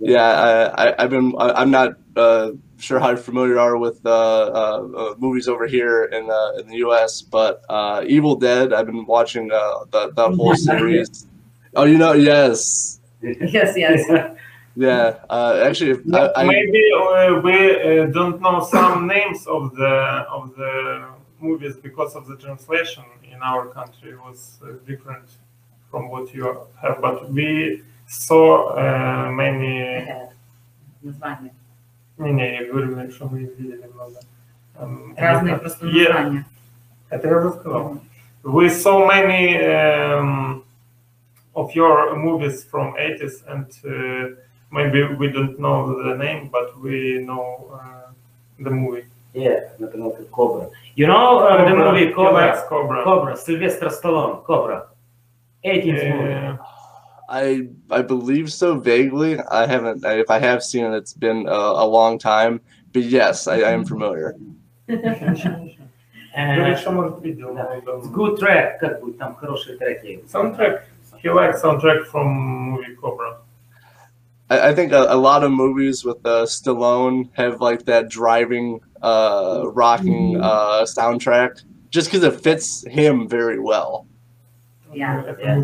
Yeah, 0.00 0.22
I, 0.22 0.88
I, 0.88 0.94
I've 1.04 1.10
been. 1.10 1.34
I, 1.38 1.50
I'm 1.52 1.70
not 1.70 1.96
uh, 2.16 2.52
sure 2.78 3.00
how 3.00 3.16
familiar 3.16 3.54
you 3.54 3.60
are 3.60 3.76
with 3.76 4.04
uh, 4.04 4.10
uh, 4.10 5.14
movies 5.18 5.48
over 5.48 5.66
here 5.66 6.04
in 6.04 6.30
uh, 6.30 6.60
in 6.60 6.68
the 6.68 6.76
U.S., 6.86 7.22
but 7.22 7.62
uh, 7.68 8.04
Evil 8.06 8.36
Dead. 8.36 8.72
I've 8.72 8.86
been 8.86 9.06
watching 9.06 9.50
uh, 9.50 9.84
the 9.90 10.12
the 10.14 10.30
whole 10.36 10.54
series. 10.54 11.26
Oh, 11.74 11.84
you 11.84 11.98
know, 11.98 12.12
yes, 12.12 12.98
Yes, 13.22 13.76
yes. 13.76 14.04
yeah. 14.76 15.18
Uh, 15.28 15.62
actually, 15.64 15.90
if 15.90 16.00
I, 16.14 16.30
I, 16.36 16.44
Maybe 16.44 16.82
uh, 16.94 17.40
we 17.42 18.00
uh, 18.00 18.06
don't 18.06 18.40
know 18.40 18.62
some 18.62 19.06
names 19.06 19.46
of 19.46 19.74
the 19.74 19.94
of 20.30 20.54
the 20.56 21.06
movies 21.40 21.76
because 21.76 22.14
of 22.14 22.26
the 22.26 22.36
translation 22.36 23.04
in 23.22 23.42
our 23.42 23.66
country 23.66 24.16
was 24.16 24.58
uh, 24.62 24.72
different 24.86 25.28
from 25.90 26.08
what 26.10 26.32
you 26.34 26.44
have, 26.80 27.00
but 27.00 27.30
we 27.32 27.82
saw 28.07 28.75
uh, 28.77 29.31
many. 29.31 29.79
Ahead. 29.81 30.29
Название. 31.01 31.53
Не, 32.17 32.31
не, 32.31 32.55
я 32.55 32.65
говорю, 32.71 33.11
что 33.11 33.25
мы 33.27 33.41
их 33.41 33.57
видели 33.57 33.89
много. 33.93 34.19
Эм, 34.79 35.13
Разные 35.17 35.53
это- 35.55 35.61
просто 35.63 35.85
Yeah, 35.87 36.13
названия. 36.13 36.45
это 37.09 37.27
я 37.27 37.37
уже 37.37 37.49
сказал. 37.59 37.97
We 38.43 38.67
saw 38.69 39.07
many 39.07 39.57
um, 39.57 40.63
of 41.55 41.73
your 41.75 42.15
movies 42.15 42.63
from 42.69 42.93
80s, 42.95 43.41
and 43.47 43.67
uh, 43.85 44.35
maybe 44.71 45.03
we 45.17 45.29
don't 45.29 45.57
know 45.59 45.95
the 46.03 46.15
name, 46.17 46.49
but 46.51 46.77
we 46.81 47.19
know 47.25 47.71
uh, 47.73 48.11
the 48.59 48.69
movie. 48.69 49.05
yeah, 49.33 49.71
например, 49.79 50.11
как 50.11 50.29
Cobra. 50.29 50.69
You 50.95 51.07
know 51.07 51.39
uh, 51.39 51.65
the 51.69 51.75
movie 51.75 52.07
He 52.07 52.13
Cobra? 52.13 52.33
likes 52.47 52.63
Cobra. 52.69 53.03
Cobra, 53.03 53.35
Sylvester 53.35 53.89
Stallone, 53.89 54.43
Cobra. 54.45 54.89
18th 55.63 56.17
movie. 56.17 56.59
Uh, 57.27 57.27
I 57.29 57.67
I 57.89 58.01
believe 58.01 58.51
so 58.51 58.77
vaguely. 58.79 59.39
I 59.39 59.65
haven't. 59.67 60.05
I, 60.05 60.19
if 60.19 60.29
I 60.29 60.39
have 60.39 60.61
seen 60.63 60.85
it, 60.85 60.93
it's 60.95 61.13
been 61.13 61.47
a, 61.47 61.51
a 61.51 61.87
long 61.87 62.19
time. 62.19 62.61
But 62.91 63.03
yes, 63.03 63.47
I, 63.47 63.61
I 63.61 63.71
am 63.71 63.85
familiar. 63.85 64.35
Говорит, 64.87 65.47
Uh, 66.35 66.75
что 66.77 66.91
может 66.91 67.21
видел. 67.21 67.53
да. 67.53 67.63
но 67.85 67.93
it's 67.97 68.07
don't- 68.07 68.11
good 68.11 68.39
track, 68.39 68.79
как 68.79 69.01
бы 69.03 69.13
там 69.13 69.35
хорошие 69.35 69.77
треки. 69.77 70.23
Soundtrack. 70.27 70.81
He 71.21 71.29
likes 71.29 71.61
soundtrack 71.61 72.05
from 72.07 72.27
movie 72.71 72.95
Cobra. 72.99 73.37
I, 74.49 74.69
I 74.69 74.73
think 74.75 74.91
a, 74.93 75.05
a 75.09 75.15
lot 75.15 75.43
of 75.43 75.51
movies 75.51 76.03
with 76.03 76.17
uh, 76.25 76.45
Stallone 76.45 77.29
have 77.33 77.61
like 77.61 77.85
that 77.85 78.09
driving, 78.09 78.81
uh, 79.03 79.61
rocking 79.73 80.41
uh, 80.41 80.83
soundtrack, 80.85 81.61
just 81.91 82.11
because 82.11 82.23
it 82.23 82.41
fits 82.41 82.83
him 82.87 83.27
very 83.29 83.59
well. 83.59 84.07
Yeah, 84.91 85.23
Это 85.27 85.39
yeah. 85.39 85.63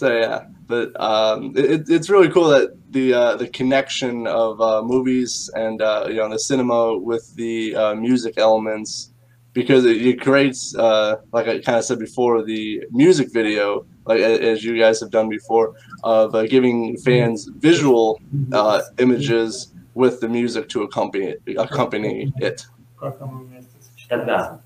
So 0.00 0.08
yeah, 0.12 0.44
but 0.68 0.92
um, 1.00 1.52
it, 1.56 1.88
it's 1.88 2.10
really 2.10 2.28
cool 2.28 2.48
that 2.48 2.70
the 2.90 3.14
uh, 3.14 3.36
the 3.36 3.48
connection 3.48 4.26
of 4.26 4.60
uh, 4.60 4.82
movies 4.82 5.48
and 5.54 5.80
uh, 5.80 6.06
you 6.08 6.16
know 6.16 6.28
the 6.28 6.38
cinema 6.38 6.98
with 6.98 7.34
the 7.36 7.74
uh, 7.74 7.94
music 7.94 8.34
elements 8.36 9.10
because 9.54 9.86
it, 9.86 9.96
it 10.06 10.20
creates 10.20 10.74
uh, 10.76 11.16
like 11.32 11.48
I 11.48 11.60
kind 11.60 11.78
of 11.78 11.84
said 11.84 11.98
before 11.98 12.42
the 12.44 12.84
music 12.90 13.32
video 13.32 13.86
like 14.04 14.20
a- 14.20 14.42
as 14.52 14.62
you 14.62 14.76
guys 14.78 15.00
have 15.00 15.10
done 15.10 15.30
before 15.30 15.74
of 16.04 16.34
uh, 16.34 16.42
giving 16.46 16.98
fans 16.98 17.48
visual 17.58 18.20
uh, 18.52 18.82
images 18.98 19.72
with 19.94 20.20
the 20.20 20.28
music 20.28 20.68
to 20.70 20.82
accompany 20.82 21.36
it, 21.46 21.56
accompany 21.56 22.30
it. 22.38 22.66
Как 23.00 23.18
оно 23.22 23.38
вместе 23.44 23.70
сочетается. 23.80 24.08
Тогда. 24.08 24.60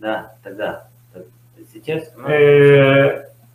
Да, 0.00 0.34
тогда. 0.42 0.88
Так, 1.12 1.22
Сейчас? 1.72 2.10
ну, 2.16 2.24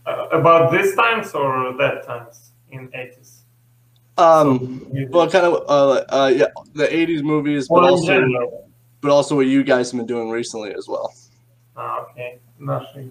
uh, 0.07 0.29
about 0.33 0.71
these 0.71 0.95
times 0.95 1.33
or 1.33 1.73
that 1.79 2.05
times 2.05 2.51
in 2.71 2.89
80s? 2.89 3.41
Um, 4.19 4.87
well, 5.11 5.29
kind 5.31 5.47
of, 5.47 5.65
uh, 5.69 6.05
uh, 6.09 6.33
yeah, 6.35 6.47
the 6.75 6.87
80s 6.87 7.23
movies, 7.23 7.69
but, 7.69 7.83
well, 7.83 7.91
also, 7.93 8.69
but 9.01 9.11
also 9.11 9.37
what 9.37 9.47
you 9.47 9.65
guys 9.65 9.91
have 9.91 9.99
been 9.99 10.07
doing 10.07 10.31
recently 10.31 10.75
as 10.75 10.87
well. 10.87 11.13
Ah, 11.77 12.01
okay, 12.03 12.39
nothing. 12.59 13.11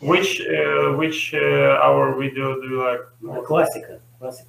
Which 0.00 0.40
uh, 0.40 0.92
which 0.94 1.34
uh, 1.34 1.78
our 1.82 2.14
video 2.18 2.60
do 2.60 2.68
you 2.68 2.82
like? 2.82 3.00
More? 3.20 3.44
Classica, 3.44 4.00
classic. 4.18 4.46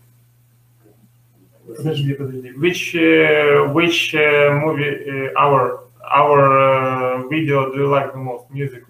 Which 1.68 2.96
uh, 2.96 3.68
which 3.74 4.16
uh, 4.16 4.60
movie 4.64 5.10
uh, 5.10 5.40
our 5.40 5.84
our 6.10 6.40
uh, 6.58 7.28
video 7.28 7.72
do 7.72 7.80
you 7.80 7.88
like 7.88 8.12
the 8.14 8.18
most? 8.18 8.50
Music 8.50 8.88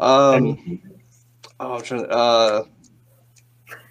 Um, 0.00 0.80
oh, 1.60 1.74
I'm 1.76 1.82
trying 1.82 2.04
to, 2.04 2.10
uh, 2.10 2.64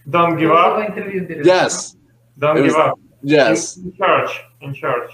Don't 0.09 0.37
give 0.37 0.49
Его 0.49 0.55
up. 0.55 0.89
интервью 0.89 1.27
берешь. 1.27 1.45
yes, 1.45 1.95
Don't 2.37 2.57
It 2.57 2.63
give 2.63 2.75
was- 2.75 2.89
up. 2.91 2.99
yes, 3.21 3.77
In 3.77 3.93
church. 3.95 4.43
In 4.61 4.73
church. 4.73 5.11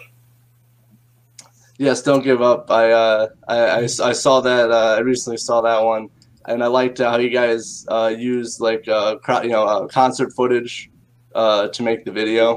yes. 1.77 2.01
Don't 2.03 2.23
give 2.23 2.41
up. 2.41 2.69
I 2.71 2.91
uh, 2.91 3.27
I, 3.47 3.57
I, 3.57 3.79
I 3.83 4.13
saw 4.13 4.39
that. 4.41 4.71
Uh, 4.71 4.95
I 4.97 4.99
recently 4.99 5.37
saw 5.37 5.61
that 5.61 5.83
one, 5.83 6.09
and 6.45 6.63
I 6.63 6.67
liked 6.67 6.99
how 6.99 7.17
you 7.17 7.29
guys 7.29 7.85
uh, 7.89 8.13
used 8.17 8.61
like 8.61 8.87
uh, 8.87 9.17
cro- 9.17 9.41
you 9.43 9.49
know 9.49 9.65
uh, 9.65 9.87
concert 9.87 10.31
footage 10.33 10.89
uh, 11.35 11.67
to 11.69 11.83
make 11.83 12.05
the 12.05 12.11
video. 12.11 12.55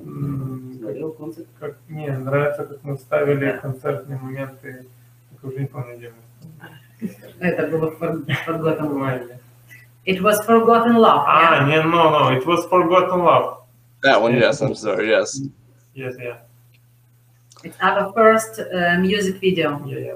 М, 0.00 0.78
Смотрел 0.78 1.12
концерт? 1.12 1.46
Как 1.58 1.76
мне 1.88 2.10
нравится, 2.18 2.64
как 2.66 2.84
мы 2.84 2.96
вставили 2.98 3.58
концертные 3.62 4.18
моменты. 4.18 4.86
Так 5.32 5.44
уже 5.44 5.60
не 5.60 5.66
помню, 5.66 5.96
где 5.96 6.08
мы. 6.10 6.68
Это 7.40 7.66
было 7.68 7.90
For- 7.90 8.24
Forgotten 8.46 8.88
Love. 8.92 9.20
вставили. 9.20 9.38
It 10.06 10.20
was 10.22 10.38
Forgotten 10.44 10.96
Love. 10.96 11.24
Ah, 11.26 11.60
yeah? 11.60 11.66
не, 11.66 11.82
no, 11.82 12.10
no, 12.10 12.28
it 12.36 12.44
was 12.46 12.64
Forgotten 12.66 13.20
Love. 13.24 13.58
That 14.02 14.20
one, 14.20 14.36
yes. 14.36 14.60
I'm 14.60 14.74
sorry. 14.74 15.08
Yes. 15.08 15.40
Yes, 15.94 16.14
yeah, 16.18 16.38
It's 17.62 17.76
our 17.80 18.12
first 18.12 18.60
uh, 18.60 18.98
music 18.98 19.40
video. 19.40 19.80
yeah, 19.86 19.98
yeah. 19.98 20.14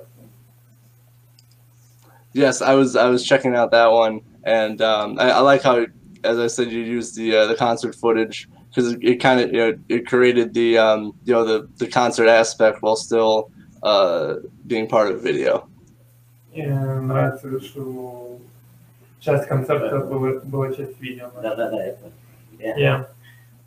Yes, 2.35 2.61
I 2.61 2.75
was 2.75 2.97
I 2.97 3.09
was 3.09 3.25
checking 3.25 3.55
out 3.55 3.71
that 3.71 3.91
one, 3.91 4.21
and 4.45 4.81
um, 4.83 5.17
I, 5.19 5.31
I 5.31 5.41
like 5.41 5.63
how, 5.63 5.87
as 6.25 6.39
I 6.39 6.47
said, 6.47 6.71
you 6.71 6.81
used 6.81 7.17
the 7.17 7.35
uh, 7.37 7.47
the 7.47 7.55
concert 7.55 7.95
footage 7.95 8.49
because 8.69 8.93
it, 8.93 8.99
it 9.03 9.17
kind 9.17 9.41
of 9.41 9.51
you 9.53 9.59
know 9.59 9.79
it 9.89 10.07
created 10.07 10.53
the 10.53 10.77
um, 10.79 11.15
you 11.25 11.33
know 11.33 11.45
the 11.45 11.69
the 11.79 11.87
concert 11.87 12.29
aspect 12.29 12.83
while 12.83 12.97
still 12.97 13.51
uh, 13.83 14.35
being 14.67 14.87
part 14.87 15.09
of 15.11 15.15
the 15.17 15.23
video. 15.23 15.67
Мне 16.53 16.69
нравится, 16.69 17.61
что 17.61 18.39
часть 19.21 19.47
концерта 19.47 19.99
была, 19.99 20.41
была 20.41 20.73
часть 20.73 21.01
видео. 21.01 21.31
Да, 21.43 21.55
да, 21.55 21.71
да, 21.71 21.85
это. 21.85 22.11
Yeah. 22.59 22.77
Yeah. 22.77 23.05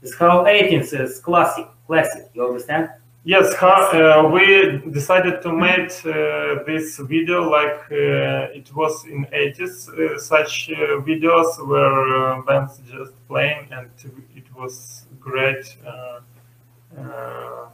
It's 0.01 0.15
how 0.15 0.43
18th 0.45 0.93
is 0.93 1.19
classic, 1.19 1.67
classic, 1.87 2.29
you 2.33 2.45
understand? 2.45 2.89
Yes, 3.23 3.53
how, 3.53 3.91
uh, 3.91 4.27
we 4.29 4.81
decided 4.91 5.43
to 5.43 5.51
make 5.53 5.91
uh, 6.05 6.63
this 6.65 6.97
video 6.97 7.47
like 7.47 7.79
uh, 7.91 8.57
it 8.57 8.73
was 8.73 9.05
in 9.05 9.25
80s. 9.25 9.87
Uh, 9.89 10.17
such 10.17 10.71
uh, 10.71 10.99
videos 11.01 11.65
where 11.67 12.17
uh, 12.17 12.41
bands 12.41 12.81
just 12.91 13.13
playing, 13.27 13.67
and 13.71 13.89
it 14.35 14.45
was 14.55 15.05
great, 15.19 15.77
uh, 15.85 16.99
uh, 16.99 17.67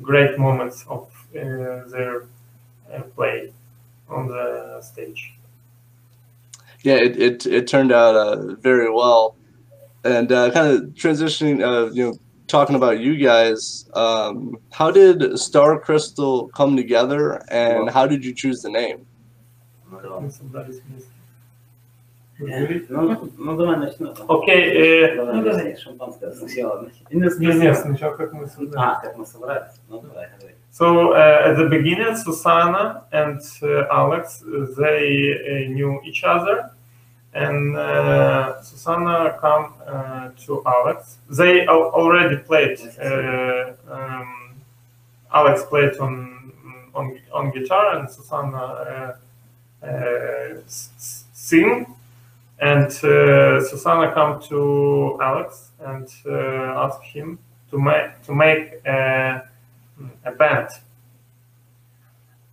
great 0.00 0.38
moments 0.38 0.84
of 0.88 1.08
uh, 1.34 1.82
their 1.90 2.26
uh, 2.94 3.02
play 3.16 3.52
on 4.08 4.28
the 4.28 4.80
stage. 4.82 5.34
Yeah, 6.82 6.96
it 6.96 7.16
it, 7.16 7.46
it 7.46 7.66
turned 7.68 7.92
out 7.92 8.16
uh, 8.16 8.54
very 8.56 8.90
well, 8.90 9.36
and 10.04 10.30
uh, 10.32 10.50
kind 10.50 10.66
of 10.72 10.90
transitioning, 10.94 11.62
uh, 11.62 11.92
you 11.92 12.04
know, 12.04 12.14
talking 12.48 12.74
about 12.76 12.98
you 12.98 13.16
guys. 13.16 13.88
Um, 13.94 14.56
how 14.72 14.90
did 14.90 15.38
Star 15.38 15.78
Crystal 15.78 16.48
come 16.48 16.76
together, 16.76 17.42
and 17.50 17.88
how 17.90 18.06
did 18.06 18.24
you 18.24 18.34
choose 18.34 18.62
the 18.62 18.70
name? 18.70 19.06
Ну, 22.38 23.30
ну, 23.38 23.56
давай 23.56 23.76
начну. 23.76 24.14
Окей, 24.28 24.64
э, 24.74 25.16
Давай, 25.16 25.36
Ну, 25.36 25.42
говори. 25.42 25.76
Шампанское 25.76 26.32
сначала. 26.32 26.90
И 27.10 27.16
не 27.16 27.28
не, 27.38 27.54
не, 27.58 27.74
сначала 27.74 28.16
как 28.16 28.32
мы 28.32 28.46
создали. 28.46 28.74
А, 28.76 29.00
как 29.00 29.16
мы 29.16 29.26
собрались. 29.26 29.74
Ну, 29.88 30.00
давай, 30.00 30.28
говори. 30.38 30.54
So 30.77 31.13
uh, 31.13 31.41
at 31.49 31.57
the 31.57 31.65
beginning, 31.65 32.15
Susanna 32.15 33.01
and 33.11 33.41
uh, 33.63 33.87
Alex 33.91 34.43
they 34.77 35.07
uh, 35.33 35.73
knew 35.73 35.99
each 36.05 36.23
other, 36.23 36.69
and 37.33 37.75
uh, 37.75 38.61
Susanna 38.61 39.39
come 39.41 39.73
uh, 39.87 40.29
to 40.45 40.61
Alex. 40.67 41.17
They 41.31 41.65
al- 41.65 41.91
already 41.99 42.37
played. 42.37 42.77
Uh, 43.01 43.73
um, 43.89 44.53
Alex 45.33 45.63
played 45.63 45.97
on 45.97 46.53
on 46.93 47.19
on 47.33 47.49
guitar, 47.49 47.97
and 47.97 48.07
Susanna 48.07 49.17
uh, 49.83 49.85
uh, 49.87 50.61
sing. 50.67 51.87
And 52.59 52.91
uh, 53.03 53.61
Susanna 53.61 54.11
come 54.13 54.39
to 54.49 55.17
Alex 55.23 55.71
and 55.79 56.07
uh, 56.27 56.85
ask 56.85 57.01
him 57.01 57.39
to 57.71 57.79
make 57.79 58.21
to 58.27 58.35
make. 58.35 58.63
A 60.25 60.31
band. 60.31 60.69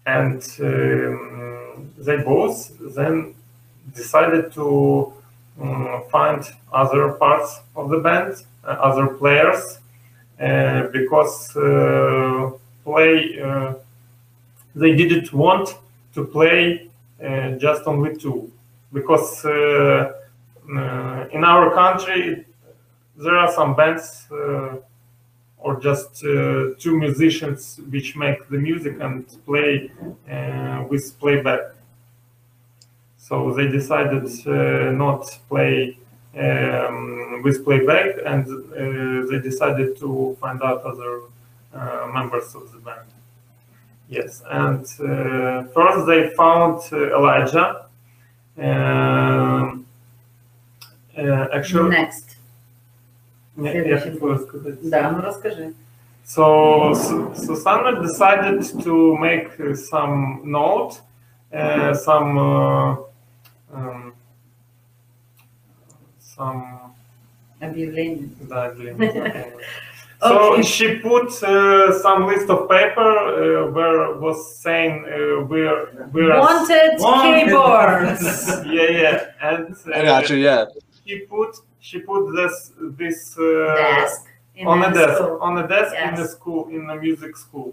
And 0.07 0.43
um, 0.61 1.91
they 1.99 2.19
both 2.19 2.73
then 2.95 3.35
decided 3.95 4.53
to 4.53 5.13
um, 5.61 6.05
find 6.11 6.45
other 6.73 7.13
parts 7.13 7.61
of 7.77 7.89
the 7.91 7.99
band, 7.99 8.43
uh, 8.65 8.69
other 8.69 9.09
players, 9.09 9.79
uh, 10.41 10.89
because 10.89 11.57
uh, 11.57 12.51
play 12.85 13.41
uh, 13.41 13.75
they 14.75 14.95
didn't 14.95 15.33
want 15.33 15.77
to 16.15 16.25
play 16.25 16.91
uh, 17.25 17.51
just 17.53 17.87
only 17.87 18.17
two, 18.17 18.51
because 18.93 19.45
uh, 19.45 20.13
in 21.33 21.45
our 21.45 21.73
country 21.75 22.45
there 23.17 23.37
are 23.37 23.53
some 23.53 23.75
bands. 23.75 24.27
Or 25.65 25.73
just 25.81 26.11
uh, 26.25 26.75
two 26.79 26.95
musicians 27.07 27.81
which 27.91 28.17
make 28.17 28.41
the 28.53 28.59
music 28.59 28.95
and 29.01 29.27
play 29.47 29.91
uh, 30.31 30.85
with 30.91 31.05
playback. 31.19 31.63
So 33.17 33.35
they 33.57 33.69
decided 33.69 34.27
uh, 34.47 34.93
not 35.05 35.23
play 35.49 35.99
um, 36.39 37.41
with 37.45 37.65
playback, 37.65 38.09
and 38.31 38.45
they 39.31 39.39
decided 39.51 39.97
to 40.03 40.37
find 40.43 40.61
out 40.63 40.83
other 40.93 41.13
members 42.13 42.55
of 42.55 42.71
the 42.73 42.79
band. 42.87 43.09
Yes, 44.09 44.43
and 44.51 44.85
uh, 45.01 45.65
first 45.73 46.07
they 46.07 46.31
found 46.37 46.81
uh, 46.93 47.17
Elijah. 47.17 47.87
Um, 48.59 49.87
uh, 51.17 51.47
actually, 51.53 51.91
Next. 51.91 52.34
не, 53.56 53.74
я 53.88 53.98
хотел 54.00 54.40
сказать. 54.40 54.90
Да, 54.90 55.12
ну 55.12 55.22
расскажи. 55.22 55.74
So 56.26 56.94
Su- 56.94 57.34
Susanna 57.36 58.02
decided 58.02 58.62
to 58.84 59.18
make 59.18 59.60
uh, 59.60 59.74
some 59.76 60.42
note, 60.44 61.00
uh, 61.52 61.94
some 61.96 62.38
uh, 62.38 62.96
um, 63.74 64.14
some 66.20 66.94
Объявление. 67.60 68.30
да, 68.42 68.70
блин, 68.76 68.98
So 70.22 70.54
Okay. 70.54 70.64
she 70.64 70.96
put 70.98 71.32
uh, 71.44 71.94
some 72.02 72.28
list 72.28 72.50
of 72.50 72.68
paper 72.70 73.02
uh, 73.02 73.72
where 73.72 74.18
was 74.20 74.58
saying 74.62 75.06
uh, 75.06 75.46
we're 75.48 75.88
we're 76.12 76.38
Wanted 76.38 77.00
Wanted. 77.00 77.46
keyboards. 77.46 78.66
yeah 78.66 78.90
yeah 79.04 79.26
and 79.42 79.74
uh, 79.88 79.96
I 79.98 80.04
got 80.04 80.30
you. 80.30 80.36
Yeah. 80.38 80.66
she 81.06 81.20
put 81.22 81.56
she 81.87 81.99
put 81.99 82.23
this 82.39 82.73
this 83.01 83.19
uh, 83.39 83.75
Desk. 83.77 84.23
on 84.67 84.83
a 84.85 84.89
the 84.89 84.95
desk 85.01 85.17
school. 85.19 85.39
on 85.47 85.53
a 85.59 85.69
desk 85.69 85.95
in 86.07 86.15
the 86.21 86.27
school 86.37 86.63
in 86.77 86.83
the 86.91 86.97
music 87.07 87.37
school 87.45 87.71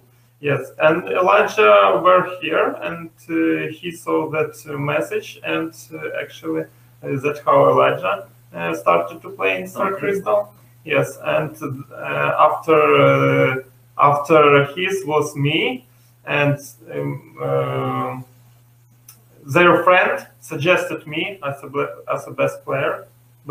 yes 0.50 0.62
and 0.88 0.98
elijah 1.22 1.74
were 2.06 2.24
here 2.42 2.68
and 2.88 3.10
uh, 3.30 3.72
he 3.80 3.90
saw 4.04 4.18
that 4.36 4.54
uh, 4.68 4.78
message 4.94 5.30
and 5.54 5.72
uh, 5.94 6.22
actually 6.24 6.64
uh, 7.04 7.20
that's 7.24 7.40
how 7.48 7.58
elijah 7.72 8.16
uh, 8.54 8.74
started 8.84 9.22
to 9.22 9.30
play 9.38 9.52
in 9.62 9.68
star 9.68 9.92
Okay. 9.94 10.00
crystal 10.02 10.40
yes 10.94 11.10
and 11.36 11.54
uh, 11.64 12.48
after 12.48 12.80
uh, 13.08 13.56
after 14.10 14.40
his 14.76 14.96
was 15.06 15.28
me 15.48 15.86
and 16.40 16.58
um, 16.96 17.38
um 17.48 18.26
their 19.56 19.74
friend 19.86 20.28
suggested 20.52 21.02
me 21.14 21.24
as 21.50 21.58
a 21.64 21.70
as 22.14 22.22
a 22.28 22.32
best 22.42 22.58
player 22.66 22.96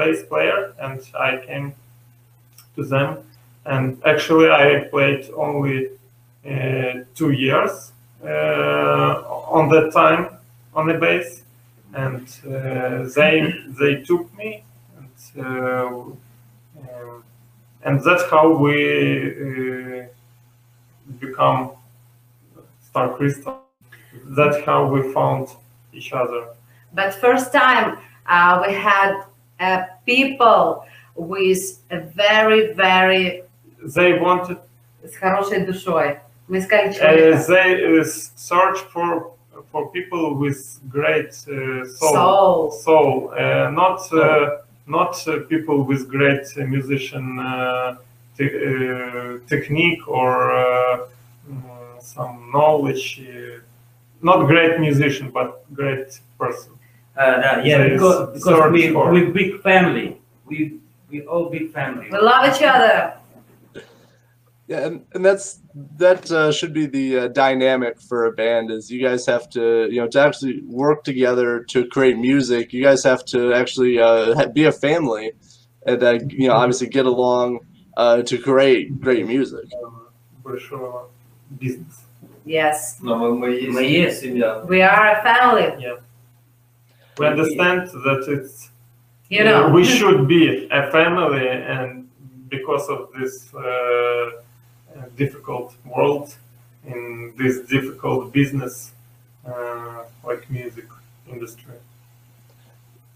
bass 0.00 0.22
player 0.30 0.58
and 0.84 1.00
i 1.28 1.30
came 1.46 1.74
to 2.76 2.84
them. 2.84 3.18
And 3.64 4.00
actually, 4.04 4.48
I 4.50 4.88
played 4.90 5.30
only 5.36 5.90
uh, 6.44 7.04
two 7.14 7.32
years 7.32 7.92
uh, 8.24 9.22
on 9.56 9.68
that 9.68 9.92
time 9.92 10.22
on 10.74 10.86
the 10.88 10.94
bass, 10.94 11.42
and 11.92 12.26
uh, 12.46 13.08
they 13.16 13.34
they 13.78 14.02
took 14.02 14.24
me, 14.40 14.64
and 14.98 15.46
uh, 15.46 15.86
um, 15.86 17.24
and 17.82 18.02
that's 18.02 18.24
how 18.30 18.46
we 18.64 18.74
uh, 19.48 20.06
become 21.18 21.72
Star 22.88 23.08
Crystal. 23.16 23.60
That's 24.38 24.64
how 24.64 24.86
we 24.92 25.12
found 25.12 25.48
each 25.92 26.12
other. 26.12 26.42
But 26.94 27.14
first 27.14 27.52
time 27.52 27.98
uh, 28.26 28.64
we 28.66 28.72
had 28.72 29.24
uh, 29.59 29.83
people 30.05 30.83
with 31.15 31.79
a 31.91 31.99
very, 32.15 32.73
very 32.73 33.43
They 33.95 34.17
wanted 34.19 34.57
с 35.03 35.15
хорошей 35.17 35.65
душой. 35.65 36.17
Мы 36.47 36.57
искали 36.59 36.89
Uh, 36.89 36.93
человека. 36.93 37.45
they 37.47 37.99
uh, 37.99 38.03
search 38.35 38.79
for 38.93 39.31
for 39.71 39.89
people 39.91 40.35
with 40.35 40.79
great 40.89 41.31
uh, 41.47 41.85
soul, 41.85 42.13
Soul. 42.13 42.71
soul, 42.71 43.31
uh, 43.37 43.69
not 43.71 43.99
uh, 44.13 44.61
not 44.85 45.15
uh, 45.27 45.39
people 45.49 45.83
with 45.83 46.07
great 46.09 46.45
uh, 46.57 46.65
musician 46.65 47.39
uh, 47.39 47.95
te- 48.37 48.45
uh, 48.45 49.39
technique 49.47 50.07
or 50.07 50.51
uh, 50.51 51.07
mm, 51.49 52.01
some 52.01 52.51
knowledge. 52.53 53.21
Uh, 53.21 53.59
not 54.21 54.45
great 54.47 54.79
musician, 54.79 55.29
but 55.31 55.63
great 55.73 56.19
person. 56.39 56.71
Uh, 57.19 57.41
да, 57.41 57.61
yeah, 57.63 57.77
They 57.77 57.89
because, 57.91 58.33
because 58.33 58.43
search 58.43 58.71
we, 58.73 58.91
for- 58.91 59.09
we 59.11 59.25
big 59.31 59.61
family. 59.61 60.19
We, 60.45 60.79
we 61.09 61.21
all 61.25 61.49
big 61.49 61.71
family. 61.71 62.07
We 62.11 62.17
love 62.19 62.45
each 62.53 62.61
other. 62.61 63.13
Yeah, 64.67 64.87
and, 64.87 65.05
and 65.13 65.23
that's 65.23 65.59
that 65.97 66.29
uh, 66.31 66.51
should 66.51 66.73
be 66.73 66.87
the 66.87 67.19
uh, 67.19 67.27
dynamic 67.27 68.01
for 68.01 68.25
a 68.25 68.31
band 68.31 68.71
is 68.71 68.89
you 68.89 68.99
guys 68.99 69.23
have 69.27 69.47
to 69.51 69.87
you 69.91 70.01
know 70.01 70.07
to 70.07 70.19
actually 70.19 70.61
work 70.65 71.03
together 71.03 71.63
to 71.69 71.85
create 71.85 72.17
music. 72.17 72.73
You 72.73 72.81
guys 72.83 73.03
have 73.03 73.23
to 73.25 73.53
actually 73.53 73.99
uh, 73.99 74.33
ha- 74.33 74.47
be 74.47 74.63
a 74.65 74.71
family, 74.71 75.33
and 75.85 76.01
uh, 76.03 76.17
you 76.29 76.47
know 76.47 76.55
obviously 76.55 76.87
get 76.87 77.05
along 77.05 77.59
uh, 77.95 78.23
to 78.23 78.37
create 78.39 78.99
great 78.99 79.27
music. 79.27 79.65
Большого 80.43 81.09
бизнеса. 81.61 82.01
Yes. 82.43 82.97
Но 83.01 83.15
мы, 83.17 83.35
мы 83.37 83.49
есть 83.51 83.71
Мы 83.71 83.83
есть. 83.83 84.21
семья. 84.21 84.63
We 84.67 84.81
are 84.81 85.13
a 85.13 85.21
family. 85.23 85.73
We 87.20 87.26
understand 87.26 87.88
that 88.06 88.24
it's 88.28 88.70
You 89.28 89.44
know. 89.44 89.68
we 89.68 89.84
should 89.84 90.26
be 90.26 90.66
a 90.70 90.90
family, 90.90 91.48
and 91.48 92.08
because 92.48 92.88
of 92.88 93.00
this 93.16 93.54
uh, 93.54 93.60
uh, 93.60 94.30
difficult 95.16 95.74
world, 95.84 96.34
in 96.86 97.32
this 97.38 97.60
difficult 97.68 98.32
business, 98.32 98.92
uh, 99.46 100.04
like 100.24 100.50
music 100.50 100.86
industry. 101.30 101.74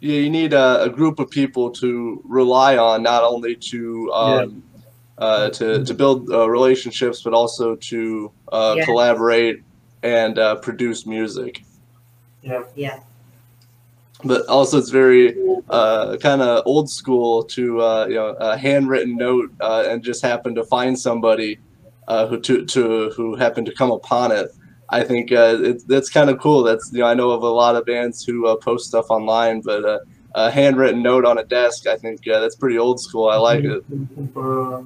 Yeah, 0.00 0.18
you 0.24 0.30
need 0.30 0.52
a, 0.52 0.82
a 0.82 0.90
group 0.90 1.18
of 1.18 1.30
people 1.30 1.70
to 1.82 2.22
rely 2.24 2.76
on, 2.76 3.02
not 3.02 3.22
only 3.24 3.56
to 3.72 4.12
um, 4.12 4.62
uh, 5.18 5.48
to 5.50 5.84
to 5.84 5.94
build 5.94 6.30
uh, 6.30 6.48
relationships, 6.50 7.22
but 7.22 7.32
also 7.32 7.74
to 7.76 8.30
uh, 8.52 8.74
Yeah. 8.76 8.84
collaborate 8.84 9.62
and 10.02 10.38
uh, 10.38 10.56
produce 10.56 11.06
music. 11.06 11.64
Yeah. 12.42 12.64
Yeah 12.76 13.00
But 14.23 14.45
also, 14.47 14.77
it's 14.77 14.89
very 14.89 15.37
uh, 15.69 16.17
kind 16.17 16.41
of 16.41 16.63
old 16.65 16.89
school 16.89 17.43
to 17.43 17.81
uh, 17.81 18.05
you 18.07 18.15
know 18.15 18.35
a 18.39 18.57
handwritten 18.57 19.15
note 19.15 19.51
uh, 19.61 19.85
and 19.87 20.03
just 20.03 20.21
happen 20.21 20.53
to 20.55 20.63
find 20.65 20.99
somebody 20.99 21.59
uh, 22.07 22.27
who 22.27 22.39
to, 22.41 22.65
to 22.65 23.11
who 23.11 23.35
happened 23.35 23.67
to 23.67 23.73
come 23.73 23.91
upon 23.91 24.31
it. 24.31 24.51
I 24.89 25.03
think 25.03 25.31
uh, 25.31 25.57
it, 25.61 25.83
that's 25.87 26.09
kind 26.09 26.29
of 26.29 26.39
cool. 26.39 26.63
That's 26.63 26.91
you 26.91 26.99
know 26.99 27.05
I 27.07 27.13
know 27.13 27.31
of 27.31 27.43
a 27.43 27.49
lot 27.49 27.75
of 27.75 27.85
bands 27.85 28.25
who 28.25 28.45
uh, 28.47 28.55
post 28.57 28.87
stuff 28.89 29.05
online, 29.09 29.61
but 29.61 29.85
uh, 29.85 29.99
a 30.35 30.51
handwritten 30.51 31.01
note 31.01 31.25
on 31.25 31.37
a 31.37 31.43
desk, 31.43 31.87
I 31.87 31.95
think 31.95 32.27
uh, 32.27 32.39
that's 32.41 32.55
pretty 32.55 32.77
old 32.77 32.99
school. 32.99 33.29
I 33.29 33.37
like 33.37 33.63
it. 33.63 33.83
По- 34.33 34.85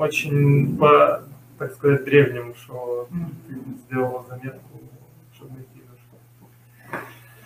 Очень 0.00 0.78
по, 0.78 1.22
так 1.58 1.74
сказать, 1.74 2.04
древнему, 2.04 2.54
что 2.54 3.06
ты 3.46 3.54
сделала 3.86 4.24
заметку, 4.26 4.80
чтобы 5.34 5.56
найти 5.56 5.68
наш 5.73 5.73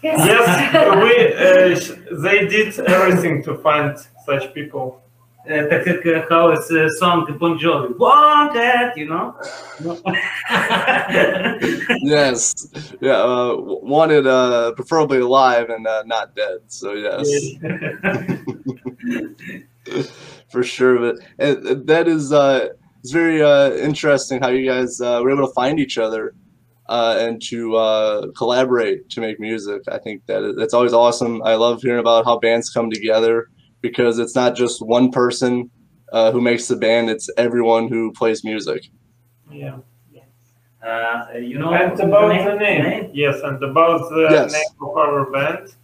Yes. 0.02 0.18
Yes, 0.26 0.44
we, 1.02 1.12
uh, 1.34 1.74
sh- 1.80 1.98
they 2.22 2.46
did 2.46 2.78
everything 2.80 3.42
to 3.44 3.56
find 3.56 3.96
such 4.26 4.52
people. 4.52 5.00
Uh, 5.46 5.68
так 5.68 5.84
как 5.84 6.06
uh, 6.06 6.24
how 6.30 6.50
is 6.52 6.70
uh, 6.70 6.88
song 6.98 7.26
Bon 7.38 7.58
Jovi, 7.58 7.98
Wanted, 7.98 8.96
you 8.96 9.06
know? 9.08 9.34
yes, 12.02 12.54
yeah, 13.02 13.18
uh, 13.20 13.48
w- 13.56 13.80
wanted 13.82 14.26
uh, 14.26 14.72
preferably 14.72 15.18
alive 15.20 15.68
and 15.68 15.86
uh, 15.86 16.02
not 16.06 16.34
dead. 16.34 16.60
So 16.68 16.94
yes. 16.94 17.28
for 20.50 20.62
sure. 20.62 20.98
But 20.98 21.16
and, 21.38 21.66
and 21.66 21.86
that 21.86 22.08
is 22.08 22.32
uh, 22.32 22.70
it's 23.02 23.12
very 23.12 23.42
uh, 23.42 23.72
interesting 23.72 24.40
how 24.40 24.48
you 24.48 24.64
guys 24.66 24.98
uh, 25.00 25.20
were 25.22 25.30
able 25.30 25.46
to 25.46 25.52
find 25.52 25.78
each 25.78 25.98
other 25.98 26.34
uh, 26.89 27.15
and 27.19 27.41
to 27.43 27.75
uh, 27.77 28.27
collaborate 28.35 29.09
to 29.11 29.21
make 29.21 29.39
music. 29.39 29.83
I 29.87 29.99
think 29.99 30.25
that 30.25 30.55
that's 30.57 30.73
always 30.73 30.91
awesome. 30.91 31.41
I 31.43 31.55
love 31.55 31.81
hearing 31.81 31.99
about 31.99 32.25
how 32.25 32.39
bands 32.39 32.69
come 32.69 32.89
together 32.89 33.47
because 33.81 34.17
it's 34.19 34.35
not 34.35 34.55
just 34.55 34.81
one 34.81 35.11
person 35.11 35.69
uh, 36.11 36.31
who 36.31 36.41
makes 36.41 36.67
the 36.67 36.75
band; 36.75 37.09
it's 37.09 37.29
everyone 37.37 37.87
who 37.87 38.11
plays 38.11 38.43
music. 38.43 38.89
Yeah. 39.49 39.77
Uh, 40.81 41.27
you 41.33 41.59
know, 41.59 41.73
and 41.73 41.99
about 41.99 42.29
the 42.29 42.33
name, 42.33 42.45
the 42.45 42.55
name. 42.55 43.11
yes, 43.13 43.41
and 43.43 43.61
about 43.61 44.09
the 44.09 44.27
yes. 44.31 44.53
name 44.53 44.81
of 44.81 44.97
our 44.97 45.29
band, 45.29 45.75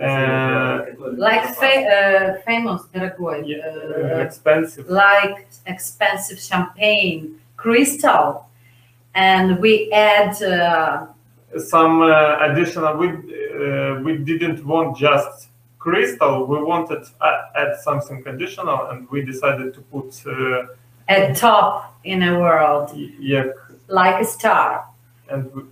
uh, 0.00 0.84
like 1.16 1.54
fa- 1.54 1.86
uh, 1.86 2.40
famous 2.42 2.82
Paraguay, 2.92 3.44
yeah, 3.46 3.58
uh, 3.58 4.18
expensive, 4.18 4.88
like 4.90 5.46
expensive 5.66 6.40
champagne, 6.40 7.40
crystal 7.56 8.48
and 9.14 9.58
we 9.60 9.90
add 9.92 10.42
uh, 10.42 11.06
Some 11.58 12.02
uh, 12.02 12.38
additional. 12.40 12.96
We 12.96 13.08
uh, 13.08 14.00
we 14.02 14.16
didn't 14.18 14.64
want 14.64 14.96
just 14.96 15.48
crystal. 15.78 16.46
We 16.46 16.62
wanted 16.62 17.04
uh, 17.20 17.42
add 17.54 17.76
something 17.82 18.22
additional, 18.26 18.88
and 18.90 19.08
we 19.10 19.22
decided 19.24 19.74
to 19.74 19.80
put 19.92 20.08
uh, 20.26 20.66
a 21.08 21.34
top 21.34 21.94
in 22.04 22.22
a 22.22 22.38
world, 22.38 22.90
yeah, 23.20 23.46
like 23.88 24.22
a 24.22 24.24
star. 24.24 24.86
and 25.28 25.52
we, 25.54 25.62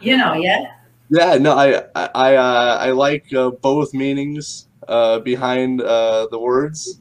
You 0.00 0.16
know, 0.18 0.34
yeah. 0.34 0.74
Yeah, 1.10 1.38
no, 1.38 1.52
I 1.52 1.84
I 1.94 2.08
I, 2.14 2.36
uh, 2.36 2.76
I 2.88 2.90
like 2.90 3.32
uh, 3.32 3.50
both 3.50 3.94
meanings 3.94 4.68
uh, 4.88 5.20
behind 5.20 5.80
uh, 5.80 6.26
the 6.30 6.38
words. 6.38 7.00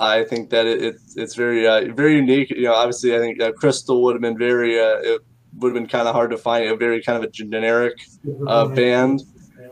I 0.00 0.24
think 0.24 0.50
that 0.50 0.66
it, 0.66 0.82
it 0.82 0.96
it's 1.16 1.34
very 1.34 1.66
uh, 1.66 1.92
very 1.94 2.16
unique. 2.16 2.50
You 2.50 2.62
know, 2.62 2.74
obviously, 2.74 3.14
I 3.14 3.18
think 3.18 3.40
uh, 3.40 3.52
crystal 3.52 4.02
would 4.02 4.14
have 4.14 4.22
been 4.22 4.38
very 4.38 4.78
uh, 4.78 4.98
it 4.98 5.20
would 5.58 5.68
have 5.68 5.74
been 5.74 5.88
kind 5.88 6.08
of 6.08 6.14
hard 6.14 6.30
to 6.30 6.38
find 6.38 6.68
a 6.68 6.76
very 6.76 7.02
kind 7.02 7.16
of 7.16 7.24
a 7.24 7.30
generic 7.30 7.94
uh, 8.46 8.66
band 8.68 9.22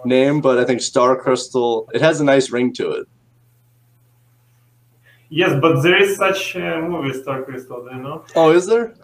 name, 0.04 0.40
but 0.40 0.58
I 0.58 0.64
think 0.64 0.80
Star 0.80 1.16
Crystal 1.16 1.88
it 1.92 2.00
has 2.00 2.20
a 2.20 2.24
nice 2.24 2.50
ring 2.50 2.72
to 2.74 2.90
it. 2.92 3.08
yes, 5.28 5.58
but 5.60 5.82
there 5.82 6.00
is 6.00 6.16
such 6.16 6.54
a 6.56 6.80
movie, 6.80 7.20
Star 7.20 7.42
Crystal. 7.42 7.84
Do 7.84 7.96
you 7.96 8.02
know? 8.02 8.24
Oh, 8.36 8.52
is 8.52 8.66
there? 8.66 8.94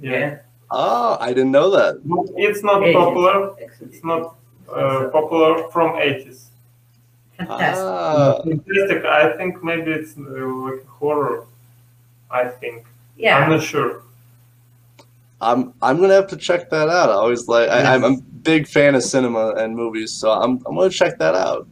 Yeah. 0.00 0.38
Oh, 0.70 1.16
I 1.20 1.28
didn't 1.28 1.52
know 1.52 1.70
that. 1.70 1.96
It's 2.36 2.62
not 2.62 2.82
Ages. 2.82 2.94
popular. 2.94 3.54
It's 3.80 4.04
not 4.04 4.36
uh, 4.68 5.08
popular 5.08 5.70
from 5.70 5.96
80s. 5.96 6.47
Fantastic. 7.38 7.84
Ah, 7.86 8.42
Fantastic. 8.42 9.04
I 9.04 9.36
think 9.36 9.62
maybe 9.62 9.92
it's 9.92 10.16
uh, 10.18 10.46
like 10.46 10.84
horror. 10.86 11.46
I 12.30 12.48
think. 12.48 12.86
Yeah. 13.16 13.38
I'm 13.38 13.50
not 13.50 13.62
sure. 13.62 14.02
I'm 15.40 15.72
I'm 15.80 16.00
gonna 16.00 16.14
have 16.14 16.26
to 16.28 16.36
check 16.36 16.68
that 16.70 16.88
out. 16.88 17.10
I 17.10 17.12
always 17.12 17.46
like 17.46 17.68
I, 17.68 17.94
I'm 17.94 18.04
a 18.04 18.16
big 18.42 18.66
fan 18.66 18.94
of 18.96 19.04
cinema 19.04 19.54
and 19.56 19.74
movies, 19.76 20.12
so 20.12 20.32
I'm 20.32 20.60
I'm 20.66 20.74
gonna 20.74 20.90
check 20.90 21.18
that 21.18 21.34
out. 21.36 21.68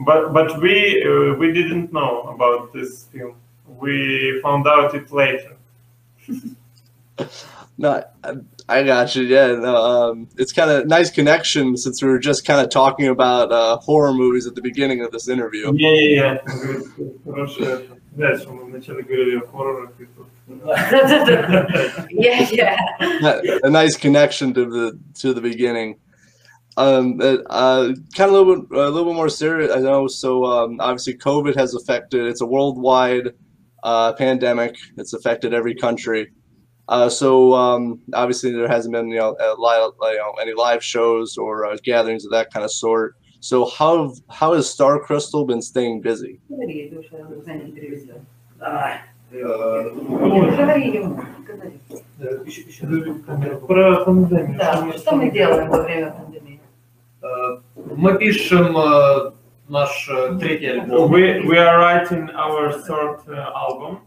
But 0.00 0.32
but 0.32 0.60
we 0.62 1.02
uh, 1.04 1.34
we 1.34 1.52
didn't 1.52 1.92
know 1.92 2.22
about 2.22 2.72
this 2.72 3.04
film. 3.12 3.34
We 3.78 4.40
found 4.42 4.66
out 4.66 4.94
it 4.94 5.12
later. 5.12 5.56
No, 7.79 8.03
I, 8.23 8.33
I 8.69 8.83
got 8.83 9.15
you. 9.15 9.23
Yeah, 9.23 9.47
no, 9.47 9.75
um, 9.75 10.27
it's 10.37 10.53
kind 10.53 10.71
of 10.71 10.87
nice 10.87 11.11
connection 11.11 11.75
since 11.77 12.01
we 12.01 12.07
were 12.09 12.19
just 12.19 12.45
kind 12.45 12.61
of 12.61 12.69
talking 12.69 13.07
about 13.07 13.51
uh, 13.51 13.77
horror 13.77 14.13
movies 14.13 14.47
at 14.47 14.55
the 14.55 14.61
beginning 14.61 15.01
of 15.01 15.11
this 15.11 15.27
interview. 15.27 15.71
Не-не-не. 15.71 16.41
Хорошо. 17.25 17.81
Дальше 18.15 18.47
мы 18.49 18.63
вначале 18.65 19.03
говорили 19.03 19.37
о 19.39 19.47
хоррорах. 19.47 19.91
и 19.99 20.05
тут- 20.05 20.27
yeah, 22.11 22.47
yeah. 22.51 22.77
a 23.63 23.69
nice 23.69 23.97
connection 23.97 24.53
to 24.53 24.65
the 24.65 24.99
to 25.15 25.33
the 25.33 25.41
beginning. 25.41 25.97
Um, 26.77 27.19
uh, 27.21 27.37
uh, 27.49 27.93
kind 28.15 28.29
of 28.29 28.35
a 28.35 28.37
little 28.37 28.61
bit 28.61 28.77
a 28.77 28.89
little 28.89 29.05
bit 29.05 29.15
more 29.15 29.29
serious. 29.29 29.71
I 29.71 29.79
know. 29.79 30.07
So 30.07 30.45
um, 30.45 30.79
obviously, 30.79 31.15
COVID 31.15 31.55
has 31.55 31.73
affected. 31.73 32.25
It's 32.25 32.41
a 32.41 32.45
worldwide 32.45 33.33
uh, 33.83 34.13
pandemic. 34.13 34.75
It's 34.97 35.13
affected 35.13 35.53
every 35.53 35.75
country. 35.75 36.31
Uh, 36.89 37.09
so 37.09 37.53
um, 37.53 37.99
obviously, 38.13 38.51
there 38.51 38.67
hasn't 38.67 38.93
been 38.93 39.09
you 39.09 39.17
know, 39.17 39.35
a 39.39 39.55
lot, 39.59 39.93
you 40.01 40.17
know 40.17 40.33
any 40.41 40.53
live 40.53 40.83
shows 40.83 41.37
or 41.37 41.65
uh, 41.65 41.77
gatherings 41.83 42.25
of 42.25 42.31
that 42.31 42.53
kind 42.53 42.63
of 42.63 42.71
sort. 42.71 43.15
So 43.39 43.65
how 43.65 44.13
how 44.29 44.53
has 44.53 44.69
Star 44.69 44.99
Crystal 44.99 45.45
been 45.45 45.61
staying 45.61 46.01
busy? 46.01 46.39
Говори, 46.49 46.89
Илюша, 46.89 47.17
Женя 47.45 47.71
перевезет. 47.71 48.21
Давай. 48.59 49.01
Говори 49.31 50.91
ему, 50.91 51.23
говори. 51.45 51.79
Про 53.67 54.05
пандемию. 54.05 54.57
Да, 54.57 54.97
что 54.97 55.15
мы 55.15 55.31
делаем 55.31 55.69
во 55.69 55.81
время 55.81 56.11
пандемии? 56.11 56.59
Э, 57.21 57.57
Мы 57.95 58.17
пишем 58.17 58.77
э, 58.77 59.31
наш 59.67 60.09
э, 60.09 60.37
третий 60.39 60.67
альбом. 60.67 61.11
We, 61.11 61.41
we 61.41 61.57
are 61.57 61.79
writing 61.79 62.29
our 62.31 62.71
third 62.71 63.19
uh, 63.27 63.51
album. 63.55 63.99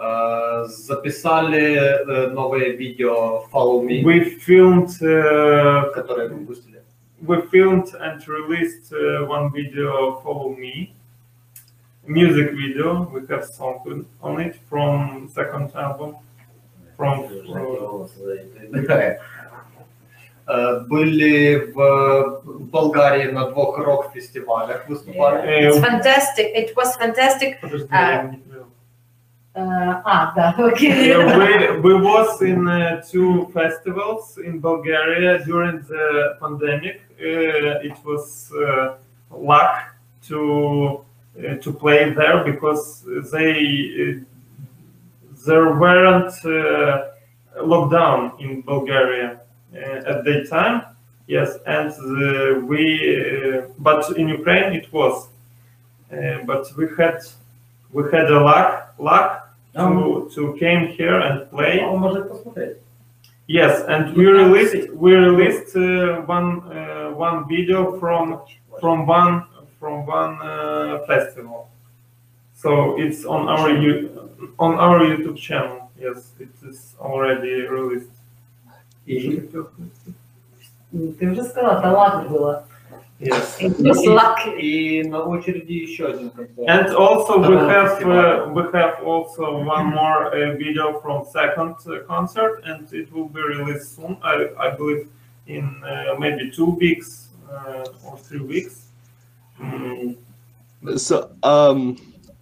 Э, 0.00 0.64
Записали 0.66 1.74
э, 1.74 2.26
новое 2.28 2.70
видео 2.76 3.44
Follow 3.50 3.82
Me, 3.82 4.02
We 4.04 4.38
filmed 4.46 4.90
uh, 5.00 5.90
которое 5.94 6.28
мы 6.28 6.40
выпустили. 6.40 6.82
we 7.26 7.40
filmed 7.50 7.94
and 7.98 8.20
released 8.28 8.92
uh, 8.92 9.24
one 9.26 9.50
video 9.50 10.20
follow 10.22 10.50
me 10.54 10.92
music 12.06 12.52
video 12.52 13.08
we 13.10 13.20
have 13.28 13.42
song 13.46 13.80
with- 13.86 14.06
on 14.20 14.38
it 14.38 14.54
from 14.68 15.28
second 15.34 15.70
album 15.74 16.16
from, 16.98 17.26
from 17.46 18.08
Э, 20.48 20.80
Были 20.86 21.72
в 21.74 22.42
Болгарии 22.70 23.32
на 23.32 23.50
двух 23.50 23.78
рок-фестивалях 23.78 24.88
выступали. 24.88 25.70
It's 25.70 25.76
uh, 25.76 25.82
fantastic. 25.82 26.46
It 26.54 26.76
was 26.76 26.94
fantastic. 26.96 27.60
подожди, 27.60 27.88
uh, 29.55 30.53
Okay. 30.59 31.09
yeah, 31.09 31.37
we, 31.37 31.79
we 31.79 31.93
was 32.01 32.41
in 32.41 32.67
uh, 32.67 33.01
two 33.01 33.49
festivals 33.53 34.37
in 34.37 34.59
Bulgaria 34.59 35.43
during 35.43 35.81
the 35.81 36.37
pandemic. 36.39 37.01
Uh, 37.19 37.83
it 37.83 37.97
was 38.05 38.51
uh, 38.53 38.95
luck 39.29 39.95
to 40.27 41.03
uh, 41.37 41.55
to 41.55 41.71
play 41.73 42.13
there 42.13 42.43
because 42.43 43.03
they 43.31 44.19
uh, 44.19 44.23
there 45.45 45.73
weren't 45.75 46.33
uh, 46.45 47.09
lockdown 47.57 48.39
in 48.39 48.61
Bulgaria 48.61 49.39
at 49.73 50.23
that 50.25 50.47
time. 50.49 50.83
Yes, 51.27 51.57
and 51.65 51.91
the, 51.91 52.63
we 52.67 53.63
but 53.79 54.17
in 54.17 54.27
Ukraine 54.27 54.73
it 54.73 54.91
was. 54.91 55.27
but 56.45 56.65
we 56.77 56.87
had 56.97 57.19
we 57.93 58.03
had 58.11 58.29
a 58.29 58.39
luck 58.39 58.93
luck 58.99 59.40
to 59.74 60.30
to 60.34 60.56
came 60.58 60.88
here 60.88 61.20
and 61.20 61.50
play. 61.50 61.80
Он 61.80 61.98
может 62.00 62.28
посмотреть. 62.28 62.78
Yes, 63.48 63.84
and 63.86 64.16
we 64.16 64.26
released 64.26 64.90
we 64.92 65.14
released 65.14 65.76
uh, 65.76 66.22
one 66.26 66.62
uh, 66.72 67.10
one 67.14 67.46
video 67.48 67.98
from 68.00 68.40
from 68.80 69.06
one 69.06 69.44
from 69.78 70.04
one 70.06 70.40
uh, 70.42 71.04
festival. 71.06 71.68
So 72.54 72.98
it's 72.98 73.24
on 73.24 73.48
our 73.48 73.70
you 73.70 74.30
on 74.58 74.74
our 74.74 75.00
YouTube 75.00 75.36
channel. 75.36 75.90
Yes, 75.98 76.32
it 76.40 76.50
is 76.68 76.94
already 76.98 77.62
released. 77.68 78.10
И, 79.06 79.48
Ты 80.92 81.30
уже 81.30 81.44
сказала, 81.44 81.80
талант 81.80 82.28
было. 82.28 82.66
Yes. 83.20 83.58
Just 83.58 84.06
luck. 84.06 84.38
и 84.58 85.02
на 85.04 85.20
очереди 85.22 85.72
еще 85.72 86.06
один 86.08 86.30
концерт. 86.30 86.68
And 86.68 86.94
also 86.94 87.38
we 87.38 87.56
Uh, 87.56 87.68
have 87.68 88.02
uh, 88.02 88.52
we 88.52 88.62
have 88.72 89.02
also 89.04 89.58
one 89.64 89.86
more 89.86 90.26
uh, 90.34 90.54
video 90.56 91.00
from 91.00 91.24
second 91.24 91.76
uh, 91.86 92.04
concert, 92.06 92.62
and 92.64 92.86
it 92.92 93.10
will 93.12 93.28
be 93.28 93.40
released 93.40 93.96
soon. 93.96 94.16
I, 94.22 94.48
I 94.58 94.70
believe 94.76 95.08
in 95.46 95.64
uh, 95.82 96.14
maybe 96.18 96.50
two 96.50 96.76
weeks 96.78 97.28
uh, 97.50 97.84
or 98.04 98.18
three 98.18 98.40
weeks. 98.40 98.86
Mm, 99.60 100.16
So, 100.98 101.30
um, 101.42 101.96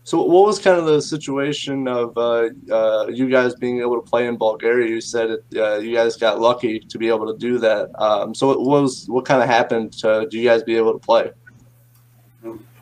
so 0.10 0.24
what 0.24 0.44
was 0.48 0.58
kind 0.58 0.80
of 0.80 0.86
the 0.86 1.00
situation 1.04 1.88
of 1.88 2.18
uh, 2.18 2.50
uh, 2.72 3.06
you 3.20 3.30
guys 3.30 3.54
being 3.54 3.80
able 3.80 4.02
to 4.02 4.10
play 4.12 4.26
in 4.26 4.38
Bulgaria? 4.38 4.90
You 4.90 5.02
said 5.02 5.28
it, 5.36 5.42
uh, 5.56 5.78
you 5.86 5.94
guys 5.94 6.18
got 6.18 6.42
lucky 6.42 6.80
to 6.80 6.98
be 6.98 7.08
able 7.10 7.28
to 7.32 7.38
do 7.38 7.60
that. 7.60 7.84
Um, 8.02 8.34
so, 8.34 8.48
what 8.48 8.60
was 8.62 9.06
what 9.08 9.24
kind 9.26 9.44
of 9.44 9.48
happened 9.48 9.94
to 10.02 10.28
do 10.32 10.40
you 10.40 10.46
guys 10.50 10.64
be 10.64 10.76
able 10.82 10.94
to 10.94 11.04
play? 11.10 11.26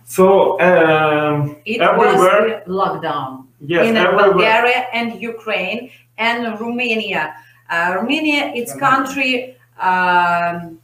So 0.05 0.25
um, 0.61 1.57
It 1.65 1.81
everywhere, 1.81 2.63
was 2.65 2.79
lockdown 2.79 3.47
yes, 3.59 3.87
in 3.87 3.97
everywhere. 3.97 4.31
Bulgaria 4.31 4.87
and 4.93 5.21
Ukraine 5.21 5.91
and 6.17 6.57
Romania. 6.61 7.35
Uh, 7.69 7.97
Romania, 7.99 8.53
it's 8.55 8.73
country 8.87 9.57
um, 9.81 10.79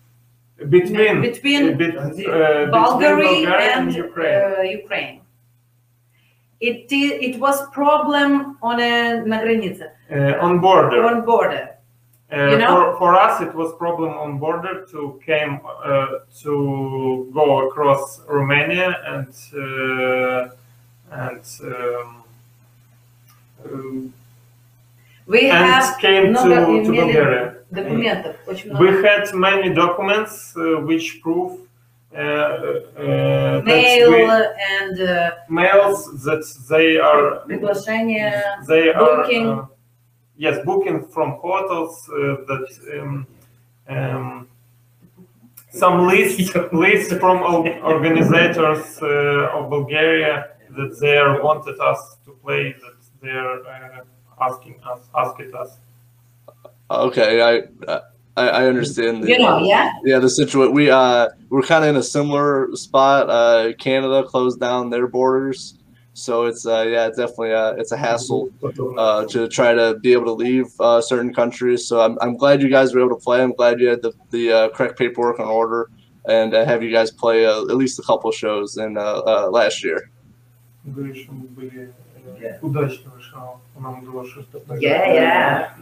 between 0.75 1.21
between 1.21 1.77
between 1.77 2.69
Bulgaria 2.69 3.32
Bulgaria 3.32 3.71
and 3.77 3.88
and 3.88 3.95
Ukraine. 4.06 4.39
uh, 4.43 4.79
Ukraine. 4.82 5.22
It 6.62 6.90
i- 6.92 7.18
it 7.28 7.38
was 7.38 7.56
problem 7.70 8.56
on 8.62 8.80
a 8.80 9.22
на 9.26 9.38
границе, 9.42 9.90
Uh, 10.11 10.34
on 10.40 10.58
border. 10.61 11.04
on 11.04 11.24
border. 11.24 11.68
Uh, 12.30 12.50
You 12.50 12.58
know? 12.58 12.68
for, 12.74 12.98
for 12.98 13.14
us, 13.14 13.40
it 13.40 13.54
was 13.54 13.72
problem 13.78 14.12
on 14.18 14.38
border 14.38 14.84
to 14.92 15.18
came 15.24 15.61
uh, 15.64 16.06
to 16.42 16.52
go 17.32 17.66
across 17.66 18.20
Romania 18.28 18.88
and 19.12 19.28
uh, 19.54 20.50
and 21.24 21.44
um, 21.62 22.24
um, 23.64 24.12
We 25.26 25.50
and 25.50 25.58
have 25.70 25.98
came 26.00 26.34
to, 26.34 26.40
много 26.44 26.66
to 26.66 26.90
имели 26.92 27.12
Bulgaria. 27.12 27.54
документов, 27.70 28.34
очень 28.46 28.70
We 28.72 28.88
много. 28.90 29.02
had 29.08 29.24
many 29.34 29.68
documents 29.74 30.54
uh, 30.56 30.80
which 30.88 31.20
prove 31.22 31.52
uh, 31.52 31.58
uh, 31.58 31.62
that 31.62 31.62
uh, 32.15 32.19
uh, 32.19 33.02
uh, 33.02 33.62
mail 33.65 34.30
and 34.69 34.99
mails 35.49 36.23
that 36.23 36.45
they 36.69 36.97
are 36.97 37.43
they 38.67 38.93
booking. 38.93 39.47
are 39.47 39.69
yes 40.38 40.63
booking 40.63 41.08
from 41.08 41.32
hotels 41.41 42.06
that 42.06 42.67
um, 42.99 43.26
um, 43.89 44.47
some 45.71 46.08
lists 46.08 46.54
lists 46.71 47.13
from 47.13 47.41
organizers 47.41 49.02
uh, 49.02 49.58
of 49.58 49.71
Bulgaria 49.71 50.49
that 50.78 50.99
they 50.99 51.17
are 51.17 51.41
wanted 51.41 51.80
us 51.80 52.17
to 52.26 52.32
play 52.43 52.73
that 52.73 52.99
they 53.23 53.32
are 53.32 53.60
uh, 53.65 54.49
asking 54.49 54.76
us 54.86 54.99
asking 55.15 55.52
us. 55.56 55.78
Okay, 56.91 57.41
I. 57.41 57.63
Uh, 57.91 58.02
I, 58.35 58.47
I 58.47 58.65
understand. 58.65 59.23
The, 59.23 59.29
you 59.29 59.39
know, 59.39 59.63
yeah. 59.63 59.93
Yeah, 60.03 60.19
the 60.19 60.29
situation. 60.29 60.73
We 60.73 60.89
uh, 60.89 61.29
we're 61.49 61.61
kind 61.61 61.83
of 61.83 61.89
in 61.91 61.95
a 61.97 62.03
similar 62.03 62.69
spot. 62.75 63.29
Uh, 63.29 63.73
Canada 63.77 64.23
closed 64.23 64.59
down 64.59 64.89
their 64.89 65.07
borders, 65.07 65.77
so 66.13 66.45
it's 66.45 66.65
uh, 66.65 66.85
yeah, 66.87 67.09
definitely 67.09 67.51
a, 67.51 67.71
it's 67.75 67.91
a 67.91 67.97
hassle 67.97 68.49
uh, 68.97 69.25
to 69.25 69.47
try 69.47 69.73
to 69.73 69.99
be 70.01 70.13
able 70.13 70.25
to 70.25 70.31
leave 70.31 70.67
uh, 70.79 70.99
certain 70.99 71.33
countries. 71.33 71.87
So 71.87 72.01
I'm, 72.01 72.17
I'm 72.21 72.35
glad 72.35 72.61
you 72.61 72.69
guys 72.69 72.93
were 72.93 73.01
able 73.01 73.15
to 73.15 73.23
play. 73.23 73.41
I'm 73.41 73.53
glad 73.53 73.79
you 73.79 73.89
had 73.89 74.01
the 74.01 74.13
the 74.31 74.51
uh, 74.51 74.69
correct 74.69 74.97
paperwork 74.97 75.39
on 75.39 75.47
order, 75.47 75.91
and 76.27 76.55
uh, 76.55 76.65
have 76.65 76.81
you 76.81 76.91
guys 76.91 77.11
play 77.11 77.45
uh, 77.45 77.61
at 77.61 77.77
least 77.77 77.99
a 77.99 78.03
couple 78.03 78.31
shows 78.31 78.77
in 78.77 78.97
uh, 78.97 79.01
uh 79.01 79.49
last 79.51 79.83
year. 79.83 80.09
Yeah, 84.79 85.13
yeah. 85.13 85.75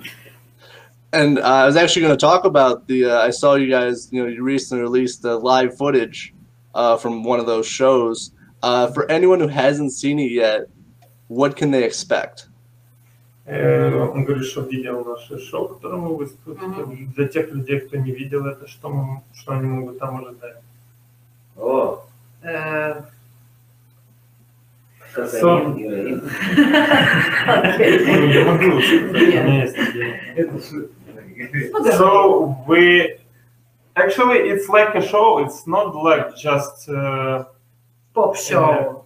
And 1.12 1.38
uh, 1.38 1.42
I 1.42 1.66
was 1.66 1.76
actually 1.76 2.02
going 2.02 2.14
to 2.14 2.20
talk 2.20 2.44
about 2.44 2.86
the. 2.88 3.06
Uh, 3.06 3.18
I 3.20 3.30
saw 3.30 3.54
you 3.54 3.70
guys. 3.70 4.08
You 4.12 4.22
know, 4.22 4.28
you 4.28 4.42
recently 4.42 4.82
released 4.82 5.22
the 5.22 5.36
live 5.36 5.76
footage 5.76 6.34
uh, 6.74 6.96
from 6.96 7.24
one 7.24 7.40
of 7.40 7.46
those 7.46 7.66
shows. 7.66 8.32
Uh, 8.62 8.88
for 8.88 9.10
anyone 9.10 9.40
who 9.40 9.48
hasn't 9.48 9.92
seen 9.92 10.18
it 10.18 10.30
yet, 10.30 10.68
what 11.28 11.56
can 11.56 11.70
they 11.70 11.84
expect? 11.84 12.48
Э, 13.46 13.92
Он 13.94 14.24
говорит, 14.24 14.44
что 14.44 14.62
видел 14.62 15.04
наше 15.04 15.38
шоу, 15.38 15.68
которое 15.68 15.98
мы 15.98 16.16
выступили. 16.16 17.06
Для 17.14 17.28
тех 17.28 17.52
людей, 17.52 17.80
кто 17.80 17.96
не 17.96 18.10
видел 18.10 18.44
это, 18.44 18.66
что, 18.66 18.88
мы, 18.88 19.22
что 19.32 19.52
они 19.52 19.68
могут 19.68 19.98
там 19.98 20.16
ожидать? 20.16 20.56
О, 21.56 22.02
Uh, 22.42 23.02
кокаин, 25.12 25.76
героин. 25.76 26.22
Ну, 28.06 28.26
я 28.28 28.44
могу 28.44 28.80
сказать, 28.80 29.12
у 29.12 29.12
меня 29.12 29.62
есть 29.64 29.76
идея. 29.76 30.20
So 31.97 32.57
we 32.67 33.15
actually 33.95 34.39
it's 34.51 34.69
like 34.69 34.95
a 34.95 35.01
show. 35.01 35.39
It's 35.39 35.67
not 35.67 35.95
like 35.95 36.35
just 36.35 36.89
uh, 36.89 37.45
Pop 38.13 38.35
show. 38.35 39.05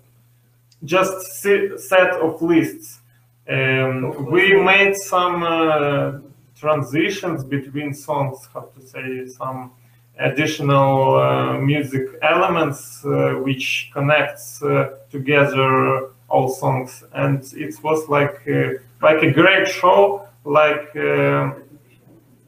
just 0.84 1.42
se- 1.42 1.78
set 1.78 2.12
of 2.14 2.42
lists. 2.42 3.00
Um, 3.48 4.32
we 4.32 4.60
made 4.62 4.96
some 4.96 5.44
uh, 5.44 6.20
transitions 6.60 7.44
between 7.44 7.94
songs. 7.94 8.48
How 8.54 8.62
to 8.76 8.82
say 8.88 9.28
some 9.28 9.72
additional 10.18 11.16
uh, 11.16 11.60
music 11.60 12.08
elements 12.22 13.06
uh, 13.06 13.34
which 13.44 13.90
connects 13.94 14.64
uh, 14.64 14.96
together 15.12 16.10
all 16.30 16.50
songs, 16.50 17.04
and 17.14 17.44
it 17.56 17.76
was 17.84 18.08
like 18.10 18.42
uh, 18.48 18.70
like 19.02 19.22
a 19.24 19.32
great 19.32 19.68
show, 19.68 20.28
like 20.44 20.96
uh, 20.96 21.52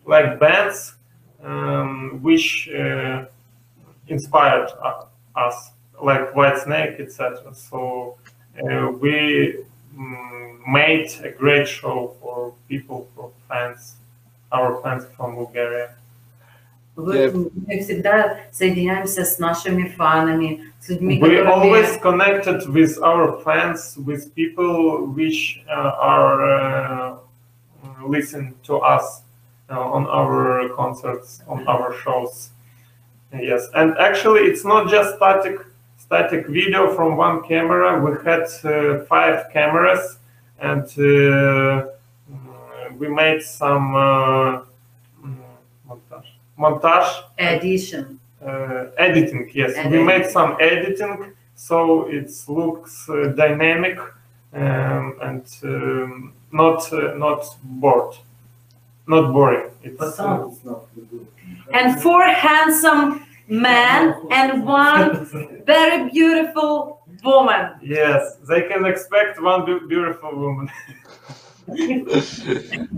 like 0.08 0.40
bands 0.40 0.96
um, 1.44 2.20
which 2.24 2.70
uh, 2.70 3.26
inspired 4.08 4.70
us, 5.36 5.72
like 6.02 6.34
Whitesnake, 6.34 7.00
etc. 7.00 7.54
So 7.54 8.18
uh, 8.58 8.92
we 8.92 9.64
mm, 9.96 10.68
made 10.68 11.10
a 11.24 11.30
great 11.30 11.68
show 11.68 12.16
for 12.20 12.54
people, 12.68 13.08
for 13.16 13.32
fans, 13.48 13.98
our 14.52 14.82
fans 14.82 15.06
from 15.16 15.36
Bulgaria. 15.36 15.94
Нашими 19.40 19.90
фанами, 19.90 20.74
людьми, 20.90 21.20
We 21.22 21.42
always 21.42 21.96
connected 21.98 22.68
with 22.68 22.98
our 23.04 23.38
fans, 23.44 23.96
with 24.04 24.34
people 24.34 25.06
which 25.06 25.62
uh, 25.70 25.92
are 26.00 26.42
uh, 26.44 27.18
listening 28.08 28.56
to 28.64 28.78
us 28.78 29.22
on 29.70 30.08
our 30.08 30.70
concerts, 30.70 31.42
on 31.48 31.68
our 31.68 31.94
shows. 32.02 32.50
Yes, 33.34 33.68
and 33.76 33.98
actually, 33.98 34.42
it's 34.42 34.64
not 34.64 34.90
just 34.90 35.16
static 35.16 35.60
static 35.98 36.48
video 36.48 36.94
from 36.96 37.18
one 37.18 37.44
camera. 37.44 38.00
We 38.00 38.12
had 38.24 38.44
uh, 38.64 39.04
five 39.06 39.52
cameras, 39.52 40.18
and 40.60 40.84
uh, 40.98 41.88
we 42.98 43.10
made 43.10 43.42
some 43.42 43.96
uh, 43.96 44.62
mm, 45.24 45.38
montage. 45.88 46.30
Montage 46.58 47.24
Edition. 47.38 48.20
uh, 48.46 48.86
editing 48.98 49.50
yes 49.54 49.74
we 49.92 50.02
made 50.04 50.26
some 50.26 50.56
editing 50.60 51.34
so 51.56 52.08
it 52.08 52.32
looks 52.48 53.10
uh, 53.10 53.34
dynamic 53.36 54.00
um, 54.54 55.18
and 55.22 55.44
um, 55.64 56.34
not 56.52 56.92
uh, 56.94 57.14
not 57.16 57.44
bored 57.64 58.16
not 59.08 59.32
boring 59.34 59.70
it's 59.84 59.98
But 59.98 60.20
uh, 60.20 60.50
not 60.66 60.82
good. 60.96 61.28
And 61.74 62.02
four 62.02 62.24
handsome 62.24 63.26
men 63.48 64.16
and 64.32 64.66
one 64.66 65.26
very 65.66 66.10
beautiful 66.10 67.02
woman. 67.24 67.62
yes 67.82 68.36
they 68.50 68.62
can 68.70 68.86
expect 68.86 69.42
one 69.42 69.66
beau- 69.66 69.88
beautiful 69.88 70.32
woman 70.36 70.70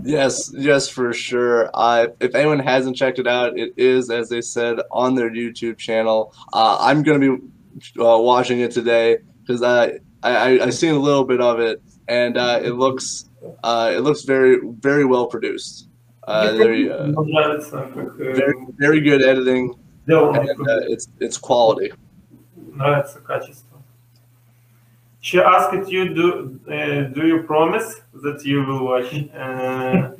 yes, 0.04 0.52
yes, 0.56 0.88
for 0.88 1.12
sure. 1.12 1.68
Uh, 1.74 2.06
if 2.20 2.36
anyone 2.36 2.60
hasn't 2.60 2.96
checked 2.96 3.18
it 3.18 3.26
out, 3.26 3.58
it 3.58 3.74
is, 3.76 4.10
as 4.10 4.28
they 4.28 4.40
said, 4.40 4.78
on 4.92 5.16
their 5.16 5.28
YouTube 5.28 5.76
channel. 5.76 6.32
Uh, 6.52 6.76
I'm 6.80 7.02
going 7.02 7.20
to 7.20 7.38
be 7.38 8.00
uh, 8.00 8.16
watching 8.18 8.60
it 8.60 8.70
today 8.70 9.18
because 9.42 9.62
I, 9.62 9.98
I 10.22 10.60
I 10.60 10.70
seen 10.70 10.94
a 10.94 10.98
little 10.98 11.24
bit 11.24 11.40
of 11.40 11.58
it, 11.58 11.82
and 12.06 12.36
uh, 12.38 12.60
it 12.62 12.74
looks 12.74 13.28
uh, 13.64 13.90
it 13.92 14.00
looks 14.02 14.22
very 14.22 14.58
very 14.62 15.04
well 15.04 15.26
produced. 15.26 15.88
Uh, 16.27 16.53
very 16.57 16.89
uh, 16.89 17.05
Мне 17.07 17.33
нравится 17.33 17.87
как 17.93 18.19
э, 18.19 18.33
very 18.33 18.53
very 18.79 18.99
good 18.99 19.21
editing, 19.21 19.75
сделано 20.05 20.39
and 20.39 20.67
uh, 20.67 20.81
it's 20.89 21.07
it's 21.19 21.37
quality. 21.37 21.93
нравится 22.73 23.19
качество 23.19 23.75
she 25.21 25.39
asked 25.39 25.89
you, 25.89 26.13
do 26.13 26.59
uh, 26.67 27.03
do 27.13 27.25
you 27.25 27.41
promise 27.43 28.01
that 28.23 28.45
you 28.45 28.63
will 28.63 28.85
watch? 28.85 29.11
Uh, 29.33 30.11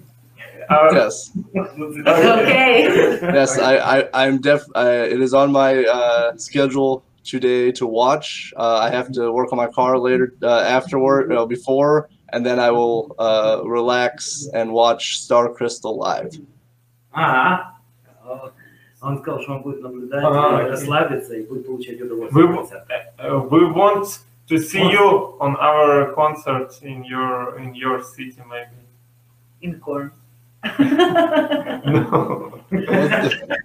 our- 0.69 0.93
Yes. 0.93 1.31
Okay. 1.55 3.19
Yes, 3.21 3.59
I, 3.59 3.77
I, 3.99 4.09
I'm 4.25 4.41
def. 4.41 4.63
Uh, 4.75 5.05
it 5.07 5.21
is 5.21 5.33
on 5.35 5.51
my 5.51 5.83
uh, 5.85 6.35
schedule 6.37 7.03
today 7.23 7.71
to 7.73 7.85
watch. 7.85 8.51
Uh, 8.57 8.79
I 8.81 8.89
have 8.89 9.11
to 9.13 9.31
work 9.31 9.51
on 9.51 9.57
my 9.57 9.67
car 9.67 9.99
later 9.99 10.33
uh, 10.41 10.61
afterward, 10.61 11.31
uh, 11.31 11.45
before, 11.45 12.09
and 12.33 12.45
then 12.45 12.59
I 12.59 12.71
will 12.71 13.15
uh, 13.19 13.61
relax 13.65 14.47
and 14.53 14.71
watch 14.71 15.19
Star 15.19 15.49
Crystal 15.53 15.97
live. 15.97 16.33
Ага. 17.13 17.73
О, 18.25 18.51
Он 19.01 19.19
сказал, 19.19 19.41
что 19.41 19.51
он 19.53 19.61
будет 19.61 19.81
наблюдать, 19.81 20.23
Ага. 20.23 20.63
э, 20.63 20.69
расслабиться 20.71 21.35
и 21.35 21.45
будет 21.45 21.65
получать 21.67 22.01
удовольствие. 22.01 22.45
We, 22.45 22.51
от 22.51 22.57
концерта. 22.57 23.13
uh, 23.19 23.39
we 23.49 23.65
want 23.71 24.19
to 24.49 24.57
see 24.57 24.81
you 24.91 25.35
on 25.39 25.55
our 25.57 26.13
concert 26.13 26.71
in 26.81 27.03
your 27.03 27.57
in 27.59 27.75
your 27.75 28.01
city, 28.03 28.41
maybe. 28.49 28.75
In 29.61 29.79
corn. 29.79 30.11
No. 30.79 32.59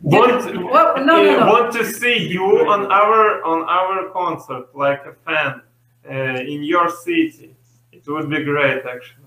want, 0.02 0.44
Well, 0.72 0.96
no, 1.04 1.22
no, 1.22 1.36
uh, 1.36 1.40
no. 1.40 1.52
want 1.52 1.72
to 1.72 1.84
see 1.84 2.28
you 2.28 2.44
on 2.68 2.90
our 2.92 3.42
on 3.44 3.62
our 3.68 4.10
concert 4.10 4.66
like 4.74 5.02
a 5.06 5.14
fan 5.24 5.62
uh, 6.08 6.40
in 6.52 6.62
your 6.62 6.90
city. 6.90 7.53
It 8.04 8.04
would 8.06 8.30
be 8.30 8.44
great, 8.44 8.82
actually. 8.86 9.26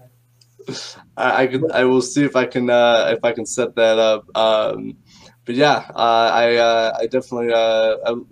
I, 1.18 1.44
I 1.44 1.48
can. 1.48 1.72
I 1.72 1.84
will 1.84 2.02
see 2.02 2.24
if 2.24 2.36
I 2.36 2.46
can. 2.46 2.70
Uh, 2.70 3.14
if 3.16 3.24
I 3.24 3.34
can 3.34 3.46
set 3.46 3.76
that 3.76 4.00
up. 4.00 4.26
Um, 4.36 4.98
but 5.46 5.56
yeah, 5.56 5.86
uh, 5.94 6.32
I. 6.34 6.56
Uh, 6.56 6.98
I 7.02 7.08
definitely. 7.08 7.52
Uh, 7.54 7.98
I 8.06 8.12
would 8.12 8.28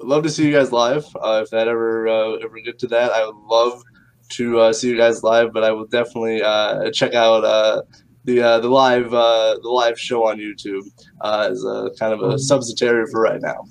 love 0.00 0.22
to 0.22 0.30
see 0.30 0.46
you 0.46 0.52
guys 0.52 0.72
live. 0.72 1.04
Uh, 1.14 1.42
if 1.44 1.50
that 1.50 1.68
ever 1.68 2.08
uh, 2.08 2.32
ever 2.36 2.58
get 2.64 2.78
to 2.80 2.86
that, 2.88 3.12
I 3.12 3.26
would 3.26 3.36
love 3.36 3.82
to 4.30 4.60
uh, 4.60 4.72
see 4.72 4.88
you 4.88 4.96
guys 4.96 5.22
live. 5.22 5.52
But 5.52 5.64
I 5.64 5.72
will 5.72 5.86
definitely 5.86 6.42
uh, 6.42 6.90
check 6.90 7.12
out 7.12 7.44
uh, 7.44 7.82
the 8.24 8.40
uh, 8.40 8.58
the 8.60 8.68
live 8.68 9.12
uh, 9.12 9.58
the 9.62 9.68
live 9.68 9.98
show 9.98 10.26
on 10.26 10.38
YouTube 10.38 10.84
uh, 11.20 11.48
as 11.50 11.62
a 11.64 11.90
kind 11.98 12.14
of 12.14 12.22
a 12.22 12.38
subsidiary 12.38 13.06
for 13.10 13.20
right 13.20 13.40
now. 13.40 13.64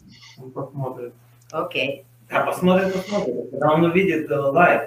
Посмотрим. 0.54 1.14
Okay. 1.54 2.06
Да, 2.30 2.46
посмотрим, 2.46 2.92
посмотрим. 2.92 3.50
Когда 3.52 3.74
он 3.74 3.84
увидит 3.84 4.30
э, 4.30 4.36
лайв, 4.36 4.82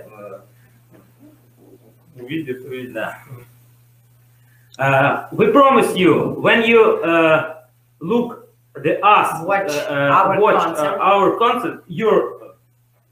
we 5.32 5.52
promise 5.52 5.96
you 5.96 6.36
when 6.40 6.64
you 6.64 7.04
uh, 7.04 7.62
look 8.00 8.50
the 8.76 9.04
us 9.06 9.46
watch, 9.46 9.72
uh, 9.72 9.88
uh, 9.90 9.94
our, 9.94 10.40
watch 10.40 10.56
uh, 10.56 10.66
concert. 10.66 11.00
our 11.00 11.38
concert, 11.38 11.84
your 11.88 12.40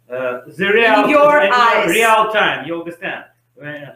the 0.08 0.72
real 0.74 1.10
your 1.10 1.42
real 1.88 2.32
time. 2.32 2.68
You 2.68 2.80
understand? 2.80 3.26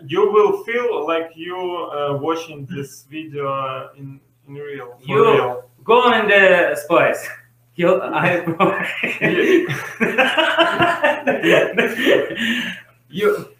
you 0.07 0.31
will 0.31 0.63
feel 0.63 1.07
like 1.07 1.31
you 1.35 1.55
uh, 1.55 2.17
watching 2.19 2.65
this 2.65 3.03
video 3.03 3.91
in, 3.95 4.19
in 4.47 4.55
real. 4.55 4.99
You 5.05 5.23
real. 5.23 5.69
go 5.83 6.11
in 6.13 6.27
the 6.27 6.75
space. 6.75 7.27
You, 7.73 8.01
I, 8.01 8.43
you, 13.09 13.50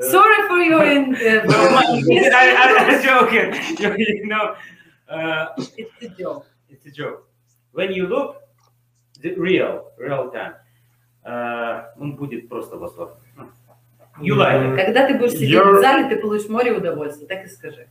Sorry 0.00 0.48
for 0.48 0.58
your 0.58 0.84
in, 0.84 1.14
uh, 1.14 1.44
I, 1.48 2.76
I'm 2.78 3.02
joking. 3.02 3.52
You, 3.78 3.94
you 3.98 4.26
know, 4.26 4.54
uh, 5.08 5.46
It's 5.76 6.02
a 6.02 6.08
joke. 6.08 6.46
it's 6.70 6.86
a 6.86 6.90
joke. 6.90 7.26
When 7.72 7.92
you 7.92 8.06
look, 8.06 8.36
the 9.20 9.34
real, 9.34 9.84
real 9.98 10.30
time, 10.30 10.54
uh, 11.24 11.84
он 12.00 12.16
будет 12.16 12.48
просто 12.48 12.76
восторг. 12.76 13.16
You 14.20 14.34
like 14.36 14.62
it. 14.62 14.76
Когда 14.84 15.06
ты 15.06 15.14
будешь 15.18 15.32
сидеть 15.32 15.50
You're- 15.50 15.78
в 15.78 15.80
зале, 15.80 16.08
ты 16.08 16.16
получишь 16.20 16.48
море 16.48 16.72
удовольствия, 16.72 17.26
так 17.26 17.44
и 17.44 17.48
скажи. 17.48 17.88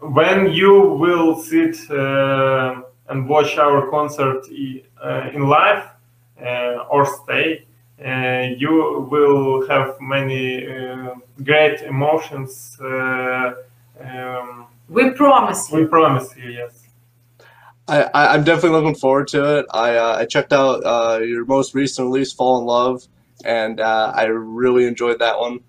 when 0.00 0.50
you 0.50 0.96
will 0.98 1.36
sit 1.36 1.76
uh, 1.90 2.82
and 3.08 3.28
watch 3.28 3.56
our 3.56 3.88
concert 3.90 4.44
i- 4.50 4.82
uh, 5.00 5.30
in 5.32 5.42
live 5.48 5.84
uh, 6.42 6.84
or 6.90 7.06
stay, 7.06 7.64
uh, 7.64 7.65
you 7.99 9.07
will 9.09 9.67
have 9.67 9.99
many 9.99 10.67
uh, 10.67 11.15
great 11.43 11.81
emotions. 11.81 12.77
Uh, 12.79 13.53
um, 13.99 14.67
We 14.89 15.11
promise 15.11 15.69
we 15.71 15.81
you. 15.81 15.87
promise 15.87 16.35
you, 16.37 16.49
yes. 16.51 16.83
I, 17.87 18.03
I 18.13 18.33
I'm 18.33 18.43
definitely 18.43 18.77
looking 18.79 18.95
forward 18.95 19.27
to 19.29 19.59
it. 19.59 19.65
I 19.73 19.95
uh, 19.95 20.17
I 20.21 20.25
checked 20.25 20.53
out 20.53 20.83
uh, 20.85 21.19
your 21.23 21.45
most 21.45 21.73
recent 21.73 22.05
release, 22.07 22.33
"Fall 22.33 22.59
in 22.59 22.65
Love," 22.65 23.07
and 23.45 23.79
uh, 23.79 24.11
I 24.15 24.25
really 24.25 24.85
enjoyed 24.85 25.19
that 25.19 25.39
one. 25.39 25.59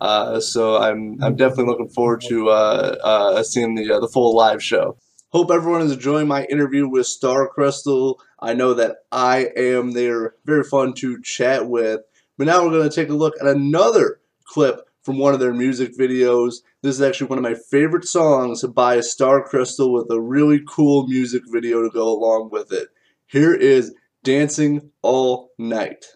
Uh, 0.00 0.40
so 0.40 0.76
I'm 0.76 1.22
I'm 1.22 1.36
definitely 1.36 1.66
looking 1.66 1.88
forward 1.88 2.20
to 2.22 2.48
uh, 2.50 2.96
uh, 3.02 3.42
seeing 3.42 3.74
the 3.74 3.92
uh, 3.92 4.00
the 4.00 4.08
full 4.08 4.34
live 4.34 4.62
show. 4.62 4.96
Hope 5.30 5.50
everyone 5.50 5.82
is 5.82 5.92
enjoying 5.92 6.26
my 6.26 6.46
interview 6.46 6.88
with 6.88 7.06
Star 7.06 7.48
Crystal. 7.48 8.18
I 8.40 8.54
know 8.54 8.72
that 8.72 8.96
I 9.12 9.50
am. 9.58 9.90
They're 9.90 10.34
very 10.46 10.64
fun 10.64 10.94
to 10.94 11.20
chat 11.20 11.68
with. 11.68 12.00
But 12.38 12.46
now 12.46 12.64
we're 12.64 12.70
going 12.70 12.88
to 12.88 12.94
take 12.94 13.10
a 13.10 13.14
look 13.14 13.34
at 13.38 13.46
another 13.46 14.20
clip 14.44 14.80
from 15.02 15.18
one 15.18 15.34
of 15.34 15.40
their 15.40 15.52
music 15.52 15.94
videos. 15.98 16.62
This 16.82 16.94
is 16.94 17.02
actually 17.02 17.26
one 17.26 17.38
of 17.38 17.42
my 17.42 17.56
favorite 17.70 18.06
songs 18.06 18.62
by 18.62 19.00
Star 19.00 19.42
Crystal 19.42 19.92
with 19.92 20.10
a 20.10 20.18
really 20.18 20.62
cool 20.66 21.06
music 21.06 21.42
video 21.46 21.82
to 21.82 21.90
go 21.90 22.08
along 22.08 22.48
with 22.50 22.72
it. 22.72 22.88
Here 23.26 23.52
is 23.52 23.94
Dancing 24.24 24.90
All 25.02 25.50
Night. 25.58 26.06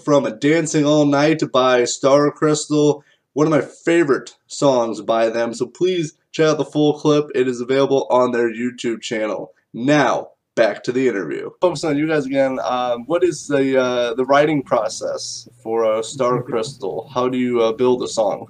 from 0.00 0.38
Dancing 0.38 0.86
All 0.86 1.04
Night 1.04 1.42
by 1.52 1.84
Star 1.84 2.30
Crystal, 2.30 3.04
one 3.34 3.46
of 3.46 3.50
my 3.50 3.60
favorite 3.60 4.34
songs 4.46 5.02
by 5.02 5.28
them. 5.28 5.52
So 5.52 5.66
please 5.66 6.14
check 6.32 6.46
out 6.46 6.58
the 6.58 6.64
full 6.64 6.98
clip. 6.98 7.26
It 7.34 7.46
is 7.46 7.60
available 7.60 8.06
on 8.10 8.32
their 8.32 8.50
YouTube 8.50 9.02
channel. 9.02 9.52
Now, 9.74 10.30
back 10.54 10.82
to 10.84 10.92
the 10.92 11.06
interview. 11.06 11.50
Focus 11.60 11.84
on 11.84 11.98
you 11.98 12.08
guys 12.08 12.24
again. 12.24 12.58
Um, 12.64 13.04
what 13.06 13.22
is 13.22 13.46
the 13.46 13.78
uh, 13.78 14.14
the 14.14 14.24
writing 14.24 14.62
process 14.62 15.48
for 15.62 15.84
uh, 15.84 16.02
Star 16.02 16.42
Crystal? 16.42 17.08
How 17.12 17.28
do 17.28 17.36
you 17.36 17.60
uh, 17.60 17.72
build 17.72 18.02
a 18.02 18.08
song? 18.08 18.48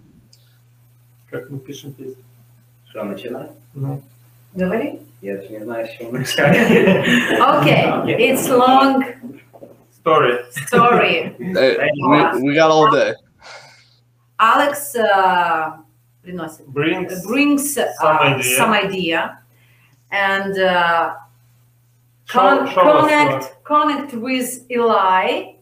Как 1.31 1.51
мы 1.51 1.59
пишем 1.59 1.93
песни. 1.93 2.23
Что, 2.89 3.03
начинать? 3.05 3.51
Ну, 3.75 4.01
Говори. 4.55 5.01
Я 5.23 5.37
даже 5.37 5.49
не 5.49 5.61
знаю, 5.61 5.87
с 5.87 5.91
чего 5.99 6.13
начать. 6.13 6.57
Okay, 7.41 8.17
it's 8.19 8.49
long 8.49 9.03
story. 10.01 10.39
story. 10.67 11.35
Hey, 11.39 11.91
we, 12.09 12.43
we 12.43 12.55
got 12.55 12.71
all 12.71 12.91
day. 12.91 13.15
Alex 14.39 14.95
uh, 14.97 15.79
приносит 16.23 16.67
Brings 16.67 17.25
brings 17.27 17.77
uh, 17.79 17.87
Some 18.01 18.19
idea. 18.19 18.57
some 18.57 18.73
idea 18.73 19.39
and 20.11 20.59
uh, 20.59 21.15
show, 22.27 22.39
con- 22.41 22.69
show 22.69 22.81
us, 22.83 23.03
connect 23.03 23.65
connect 23.65 24.13
with 24.15 24.71
Eli. 24.71 25.55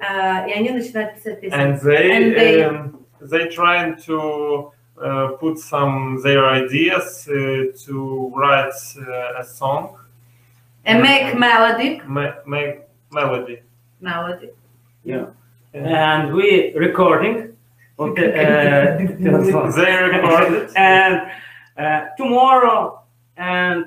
Uh, 0.00 0.46
и 0.48 0.52
они 0.52 0.70
начинают 0.70 1.14
писать 1.14 1.38
uh, 1.38 1.40
песни. 1.40 1.54
and 1.54 1.80
they 1.80 2.10
And 2.12 2.34
they- 2.36 2.64
um, 2.64 3.04
they 3.20 3.46
trying 3.48 3.96
to 4.06 4.72
uh, 5.00 5.28
put 5.38 5.58
some 5.58 6.20
their 6.22 6.44
ideas 6.44 7.28
uh, 7.28 7.72
to 7.86 8.32
write 8.34 8.74
uh, 8.98 9.40
a 9.40 9.44
song, 9.44 9.96
And 10.84 11.02
make 11.02 11.38
melody. 11.38 12.00
ma- 12.06 12.34
make 12.46 12.80
melody. 13.11 13.61
Melody. 14.01 14.51
Yeah. 15.03 15.27
And 15.73 16.33
we 16.33 16.73
recording. 16.75 17.55
Okay. 17.99 18.29
Uh, 18.29 18.97
they 19.75 19.93
recorded. 20.03 20.69
and 20.75 21.31
uh, 21.77 22.07
tomorrow 22.17 23.01
and 23.37 23.85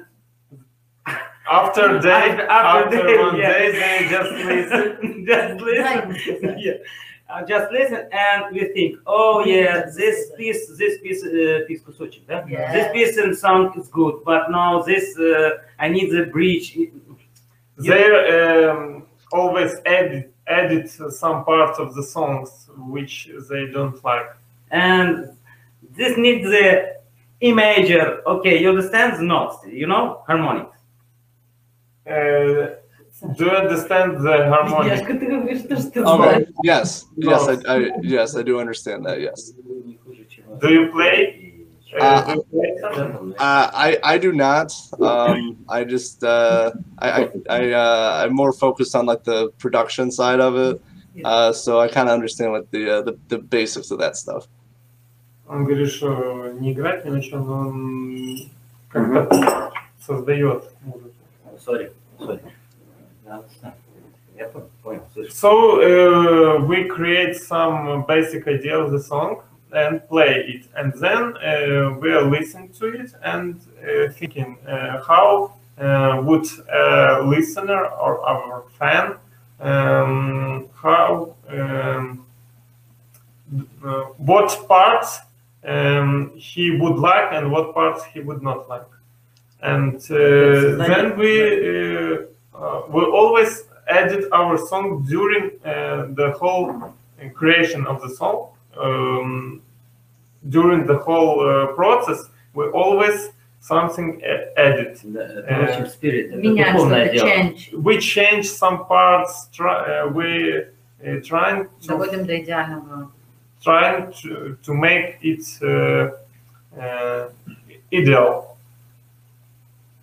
after 1.51 1.99
day 2.03 2.31
after, 2.49 2.89
after, 2.89 3.07
day, 3.07 3.19
one 3.19 3.37
yeah. 3.37 3.53
day 3.53 3.73
they 3.73 4.09
just 4.09 4.31
listen 4.31 5.27
just 5.27 5.61
listen 5.61 6.59
yeah 6.59 6.73
uh, 7.29 7.45
just 7.45 7.73
listen 7.73 8.09
and 8.13 8.55
we 8.55 8.65
think 8.73 8.97
oh 9.07 9.45
yeah 9.45 9.87
this 9.97 10.31
piece 10.37 10.69
this 10.77 10.99
piece 11.01 11.25
uh, 11.25 11.61
piece 11.67 11.83
Kusuchi, 11.83 12.21
yeah? 12.29 12.45
yeah. 12.49 12.73
this 12.73 12.93
piece 12.93 13.17
and 13.17 13.37
sound 13.37 13.77
is 13.77 13.89
good 13.89 14.23
but 14.25 14.51
now 14.51 14.83
this 14.83 15.19
uh, 15.19 15.59
i 15.79 15.89
need 15.89 16.11
the 16.11 16.27
bridge 16.27 16.79
There. 17.77 18.71
um, 18.71 19.07
always 19.33 19.77
edit 19.85 20.33
edit 20.47 20.91
some 20.91 21.45
parts 21.45 21.79
of 21.79 21.95
the 21.95 22.03
songs 22.03 22.69
which 22.77 23.31
they 23.49 23.67
don't 23.67 24.03
like. 24.05 24.31
And 24.71 25.37
this 25.97 26.17
needs 26.19 26.45
the 26.45 26.97
E 27.43 27.53
major. 27.53 28.23
Okay, 28.27 28.61
you 28.61 28.69
understand 28.69 29.27
notes, 29.27 29.59
you 29.67 29.87
know, 29.87 30.23
harmonics. 30.27 30.77
Uh, 32.07 32.77
do 33.37 33.45
you 33.45 33.51
understand 33.51 34.19
the 34.25 34.49
harmonic? 34.49 34.93
Okay. 35.97 36.47
Yes, 36.65 37.07
yes, 37.17 37.49
I, 37.49 37.75
I, 37.75 37.91
yes, 38.03 38.37
I 38.37 38.43
do 38.43 38.61
understand 38.61 39.05
that. 39.07 39.21
Yes. 39.21 39.53
Do 40.61 40.73
you 40.73 40.91
play? 40.91 41.40
Uh, 41.94 42.00
Uh, 42.02 42.26
do 42.26 42.32
you 42.34 42.44
play? 42.52 43.36
Uh, 43.40 43.70
I 43.88 43.98
I 44.04 44.18
do 44.18 44.34
not. 44.34 44.74
Um, 45.00 45.58
I 45.70 45.84
just 45.86 46.24
uh, 46.24 46.72
I 47.00 47.08
I, 47.10 47.30
I 47.50 47.72
uh, 47.72 48.24
I'm 48.26 48.34
more 48.36 48.52
focused 48.52 48.96
on 48.96 49.06
like 49.06 49.24
the 49.24 49.50
production 49.60 50.12
side 50.12 50.42
of 50.42 50.56
it. 50.58 50.82
Uh, 51.24 51.54
so 51.54 51.80
I 51.80 51.88
kind 51.88 52.10
of 52.10 52.14
understand 52.14 52.52
like 52.52 52.70
the, 52.72 52.98
uh, 52.98 53.02
the 53.02 53.18
the 53.30 53.38
basics 53.38 53.92
of 53.92 54.00
that 54.00 54.18
stuff. 54.18 54.48
Он 55.48 55.64
говорит, 55.64 55.92
что 55.92 56.52
не 56.60 56.74
играть 56.74 57.06
ни 57.06 57.12
на 57.12 57.22
чем, 57.22 57.46
но 57.48 57.60
он 57.70 58.52
как-то 58.90 59.72
создает 60.06 60.64
музыку. 60.84 61.12
Sorry, 61.64 61.92
sorry. 62.20 62.40
Я 64.38 64.50
понял, 64.84 65.04
слышу. 65.14 65.32
So 65.32 65.80
uh, 65.80 66.66
we 66.66 66.90
create 66.90 67.38
some 67.38 68.06
basic 68.06 68.48
idea 68.48 68.78
of 68.78 68.92
the 68.92 69.00
song 69.00 69.44
and 69.73 70.07
play 70.09 70.45
it, 70.49 70.67
and 70.77 70.93
then 70.95 71.37
uh, 71.37 71.99
we 72.01 72.13
are 72.13 72.23
listening 72.23 72.71
to 72.81 72.87
it 72.87 73.13
and 73.23 73.61
uh, 73.83 74.11
thinking 74.13 74.59
uh, 74.67 75.03
how 75.03 75.53
uh, 75.79 76.21
would 76.25 76.47
a 76.73 77.23
listener 77.25 77.87
or 77.87 78.21
our 78.27 78.65
fan 78.79 79.17
um, 79.61 80.69
how 80.75 81.35
um, 81.49 82.27
uh, 83.85 84.03
what 84.17 84.69
parts 84.69 85.19
um, 85.65 86.33
he 86.37 86.71
would 86.71 86.97
like 86.99 87.33
and 87.33 87.51
what 87.51 87.75
parts 87.75 88.05
he 88.05 88.21
would 88.21 88.43
not 88.43 88.69
like, 88.69 88.87
and 89.63 89.97
uh, 90.11 90.77
then 90.87 91.17
we 91.19 92.13
uh, 92.13 92.19
uh, 92.55 92.83
we 92.89 93.03
always 93.03 93.65
edit 93.89 94.25
our 94.33 94.57
song 94.57 95.05
during 95.09 95.51
uh, 95.65 96.07
the 96.15 96.35
whole 96.39 96.95
creation 97.35 97.87
of 97.87 98.01
the 98.01 98.09
song 98.09 98.49
um, 98.79 99.63
during 100.49 100.87
the 100.87 100.99
whole 100.99 101.41
uh, 101.41 101.67
process 101.75 102.31
we 102.55 102.67
always 102.67 103.31
something 103.61 104.23
added. 104.57 104.99
Spirit. 105.91 106.43
We 107.79 107.99
change 107.99 108.49
some 108.49 108.87
parts. 108.87 109.49
Try, 109.53 110.01
uh, 110.01 110.09
we 110.09 110.65
uh, 111.07 111.21
trying 111.23 111.69
to 111.83 111.97
trying 113.63 114.13
to, 114.23 114.57
to 114.63 114.75
make 114.75 115.19
it 115.23 115.45
uh, 115.63 116.81
uh, 116.81 117.29
ideal. 117.93 118.57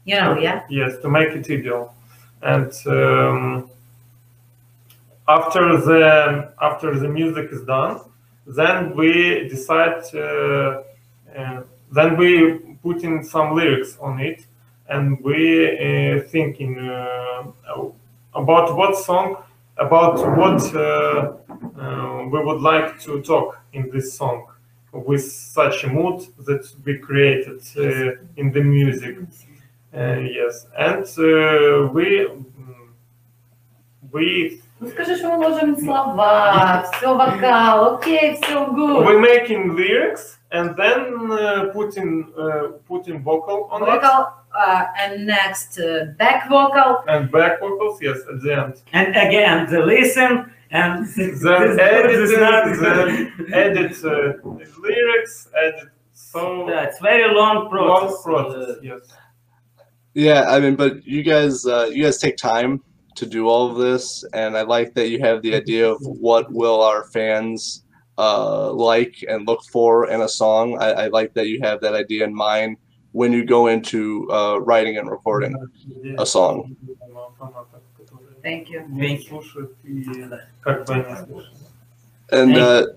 You 0.05 0.15
know, 0.15 0.38
yeah. 0.39 0.63
Yes, 0.70 0.97
to 1.01 1.09
make 1.09 1.30
it 1.30 1.49
ideal, 1.51 1.93
and 2.41 2.72
um, 2.86 3.70
after 5.28 5.82
the 5.82 6.53
after 6.61 6.97
the 6.97 7.09
music 7.09 7.51
is 7.51 7.63
done, 7.63 7.99
then 8.48 8.95
we 8.95 9.48
decide. 9.50 10.04
Uh, 10.14 10.84
uh, 11.38 11.62
then 11.91 12.18
we 12.18 12.60
put 12.84 13.04
in 13.04 13.24
some 13.24 13.56
lyrics 13.56 13.98
on 14.02 14.20
it, 14.20 14.45
and 14.89 15.22
we 15.24 15.68
uh, 15.68 16.22
thinking 16.28 16.78
uh, 16.80 17.43
about 18.34 18.76
what 18.76 18.98
song, 18.98 19.38
about 19.78 20.18
what 20.38 20.62
uh, 20.76 21.34
uh, 21.80 22.28
we 22.32 22.43
would 22.43 22.62
like 22.62 23.00
to 23.02 23.22
talk 23.22 23.60
in 23.74 23.89
this 23.91 24.14
song, 24.14 24.48
with 24.91 25.32
such 25.32 25.84
a 25.84 25.88
mood 25.88 26.26
that 26.45 26.70
we 26.84 26.98
created 26.98 27.62
uh, 27.78 28.22
in 28.36 28.52
the 28.52 28.62
music. 28.62 29.18
Uh, 29.93 30.20
yes, 30.20 30.68
and 30.78 31.06
uh, 31.20 31.88
we 31.93 32.28
we 34.12 34.62
Ну 34.80 34.89
скажи, 34.89 35.16
что 35.16 35.28
мы 35.28 35.47
ложим 35.49 35.76
слова, 35.78 36.85
все 36.93 37.14
вокал, 37.14 37.95
окей, 37.95 38.37
все 38.43 38.66
good. 38.66 39.07
we 39.07 39.16
making 39.18 39.76
lyrics 39.76 40.39
and 40.51 40.74
then 40.76 41.30
uh, 41.30 41.70
putting 41.72 42.33
uh, 42.37 42.72
putting 42.89 43.22
vocal 43.22 43.68
on 43.70 43.83
it 43.83 43.87
Vocal 43.87 44.26
uh, 44.55 44.85
and 45.01 45.24
next 45.26 45.78
uh, 45.78 46.07
back 46.18 46.49
vocal. 46.49 47.05
and 47.07 47.30
back 47.30 47.61
vocals. 47.61 48.01
Yes, 48.03 48.18
at 48.28 48.41
the 48.43 48.53
end. 48.55 48.74
And 48.93 49.09
again, 49.16 49.70
the 49.70 49.80
listen 49.80 50.51
and 50.72 51.07
Then 51.07 51.78
edit, 51.78 52.30
it, 52.30 52.80
then 52.80 53.53
edit 53.53 53.97
uh, 54.05 54.33
lyrics, 54.80 55.49
edit. 55.55 55.89
So 56.12 56.68
Yeah, 56.68 56.83
it's 56.89 56.99
very 57.01 57.33
long 57.33 57.57
long 57.57 57.70
process. 57.70 58.22
process. 58.24 58.68
Uh, 58.68 58.80
Yes. 58.83 59.01
Yeah, 60.14 60.45
I 60.49 60.61
mean, 60.61 60.76
but 60.76 61.07
you 61.07 61.22
guys 61.22 61.64
uh, 61.66 61.89
you 61.93 62.03
guys 62.05 62.18
take 62.18 62.37
time 62.37 62.83
to 63.18 63.26
do 63.26 63.47
all 63.47 63.70
of 63.70 63.78
this, 63.78 64.24
and 64.34 64.55
I 64.55 64.61
like 64.61 64.93
that 64.93 65.09
you 65.09 65.20
have 65.20 65.41
the 65.41 65.55
idea 65.55 65.89
of 65.89 65.97
what 66.01 66.51
will 66.51 66.82
our 66.82 67.05
fans 67.05 67.84
uh, 68.18 68.72
like 68.72 69.24
and 69.28 69.47
look 69.47 69.63
for 69.72 70.09
in 70.09 70.22
a 70.22 70.30
song. 70.30 70.78
I, 70.80 70.91
I, 70.91 71.07
like 71.07 71.34
that 71.36 71.47
you 71.47 71.59
have 71.61 71.82
that 71.82 71.93
idea 71.93 72.24
in 72.26 72.34
mind 72.34 72.78
when 73.11 73.32
you 73.32 73.45
go 73.45 73.68
into 73.68 74.28
uh, 74.32 74.59
writing 74.59 74.97
and 74.97 75.09
recording 75.09 75.55
a 76.18 76.26
song. 76.26 76.76
Thank 78.41 78.70
you. 78.70 78.86
And 82.32 82.57
uh, 82.57 82.88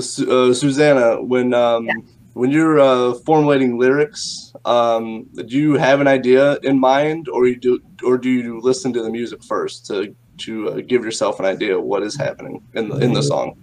Su- 0.00 0.30
uh, 0.30 0.50
Sussana, 0.54 1.26
when 1.26 1.52
um, 1.52 1.86
yeah. 1.86 1.94
when 2.32 2.50
you're 2.50 2.80
uh, 2.80 3.14
formulating 3.26 3.78
lyrics 3.78 4.53
um, 4.65 5.25
do 5.47 5.57
you 5.57 5.73
have 5.77 5.99
an 6.01 6.07
idea 6.07 6.57
in 6.63 6.79
mind, 6.79 7.27
or 7.29 7.47
you 7.47 7.55
do, 7.57 7.79
or 8.03 8.17
do 8.17 8.29
you 8.29 8.59
listen 8.61 8.93
to 8.93 9.01
the 9.03 9.09
music 9.09 9.43
first 9.43 9.85
to 9.87 10.13
to 10.45 10.51
uh, 10.69 10.75
give 10.91 11.03
yourself 11.03 11.39
an 11.39 11.45
idea 11.45 11.77
of 11.77 11.83
what 11.83 12.01
is 12.03 12.15
happening 12.17 12.61
in 12.73 12.89
the 12.89 12.97
in 13.05 13.13
the 13.13 13.21
song? 13.23 13.55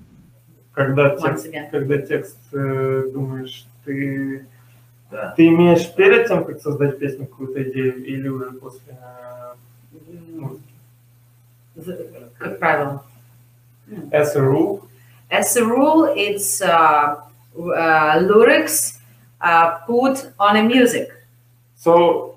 Когда 0.76 1.14
Once 1.16 1.22
текст, 1.22 1.46
again. 1.48 1.70
когда 1.70 1.96
текст 2.02 2.36
э, 2.52 3.10
думаешь, 3.12 3.66
ты 3.84 4.44
Да. 5.10 5.32
ты 5.36 5.46
имеешь 5.48 5.86
перед 5.94 6.26
тем, 6.28 6.44
как 6.44 6.60
создать 6.60 6.98
песню 6.98 7.26
какую-то 7.26 7.62
идею, 7.62 8.04
или 8.04 8.28
уже 8.28 8.50
после 8.52 8.92
э, 8.92 9.54
музыки? 10.36 10.62
The- 11.76 12.28
Как 12.38 12.58
правило. 12.58 13.02
As 14.12 14.34
a 14.36 14.40
rule, 14.42 14.82
As 15.30 15.56
a 15.56 15.64
rule, 15.64 16.04
it's 16.14 16.60
uh, 16.62 17.16
uh, 17.56 18.18
lyrics 18.20 18.99
Uh, 19.41 19.79
put 19.87 20.31
on 20.39 20.57
a 20.57 20.63
music. 20.63 21.09
So, 21.75 22.35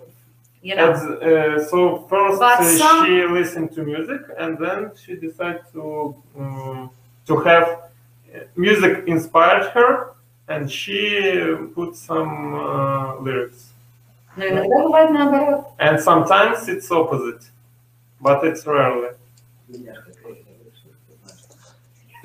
you 0.63 0.75
know. 0.75 0.93
As, 0.93 1.03
uh, 1.03 1.69
so 1.69 1.99
first 2.09 2.41
uh, 2.41 2.63
some... 2.63 3.07
she 3.07 3.27
listened 3.27 3.73
to 3.73 3.83
music, 3.83 4.23
and 4.39 4.57
then 4.59 4.93
she 4.97 5.17
decided 5.17 5.63
to 5.75 6.15
um, 6.39 6.91
to 7.27 7.37
have 7.41 7.83
music 8.57 9.05
inspired 9.07 9.67
her, 9.73 10.15
and 10.49 10.71
she 10.71 11.55
put 11.75 11.95
some 11.95 12.55
lyrics. 13.23 13.73
And 14.37 16.01
sometimes 16.01 16.69
it's 16.69 16.91
opposite, 16.91 17.45
but 18.21 18.45
it's 18.45 18.67
rarely. 18.67 19.11
Yeah. 19.69 19.93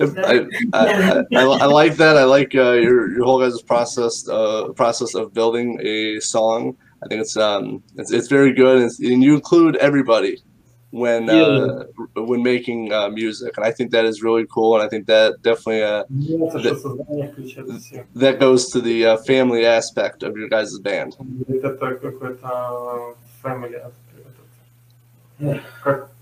I, 0.00 0.46
I, 0.72 1.24
I, 1.32 1.66
like 1.66 1.96
that. 1.96 2.16
I 2.16 2.24
like 2.24 2.54
uh, 2.54 2.72
your 2.72 3.12
your 3.12 3.24
whole 3.24 3.40
guys' 3.40 3.60
process 3.62 4.26
uh, 4.28 4.68
process 4.74 5.14
of 5.14 5.34
building 5.34 5.78
a 5.82 6.20
song. 6.20 6.76
I 7.02 7.08
think 7.08 7.20
it's 7.22 7.36
um 7.36 7.82
it's, 7.96 8.10
it's 8.12 8.28
very 8.28 8.52
good, 8.52 8.82
and, 8.82 8.90
and 9.00 9.22
you 9.22 9.34
include 9.34 9.76
everybody 9.76 10.42
when 10.90 11.30
uh, 11.30 11.34
yeah. 11.34 11.82
uh, 12.16 12.22
when 12.22 12.42
making 12.42 12.92
uh, 12.92 13.08
music, 13.10 13.56
and 13.56 13.64
I 13.64 13.70
think 13.70 13.90
that 13.92 14.04
is 14.04 14.22
really 14.22 14.46
cool, 14.50 14.74
and 14.74 14.82
I 14.82 14.88
think 14.88 15.06
that 15.06 15.40
definitely 15.42 15.82
uh, 15.82 16.04
that, 16.08 18.04
that 18.14 18.40
goes 18.40 18.70
to 18.70 18.80
the 18.80 19.06
uh, 19.06 19.16
family 19.18 19.64
aspect 19.66 20.22
of 20.22 20.36
your 20.36 20.48
guys' 20.48 20.78
band. 20.78 21.16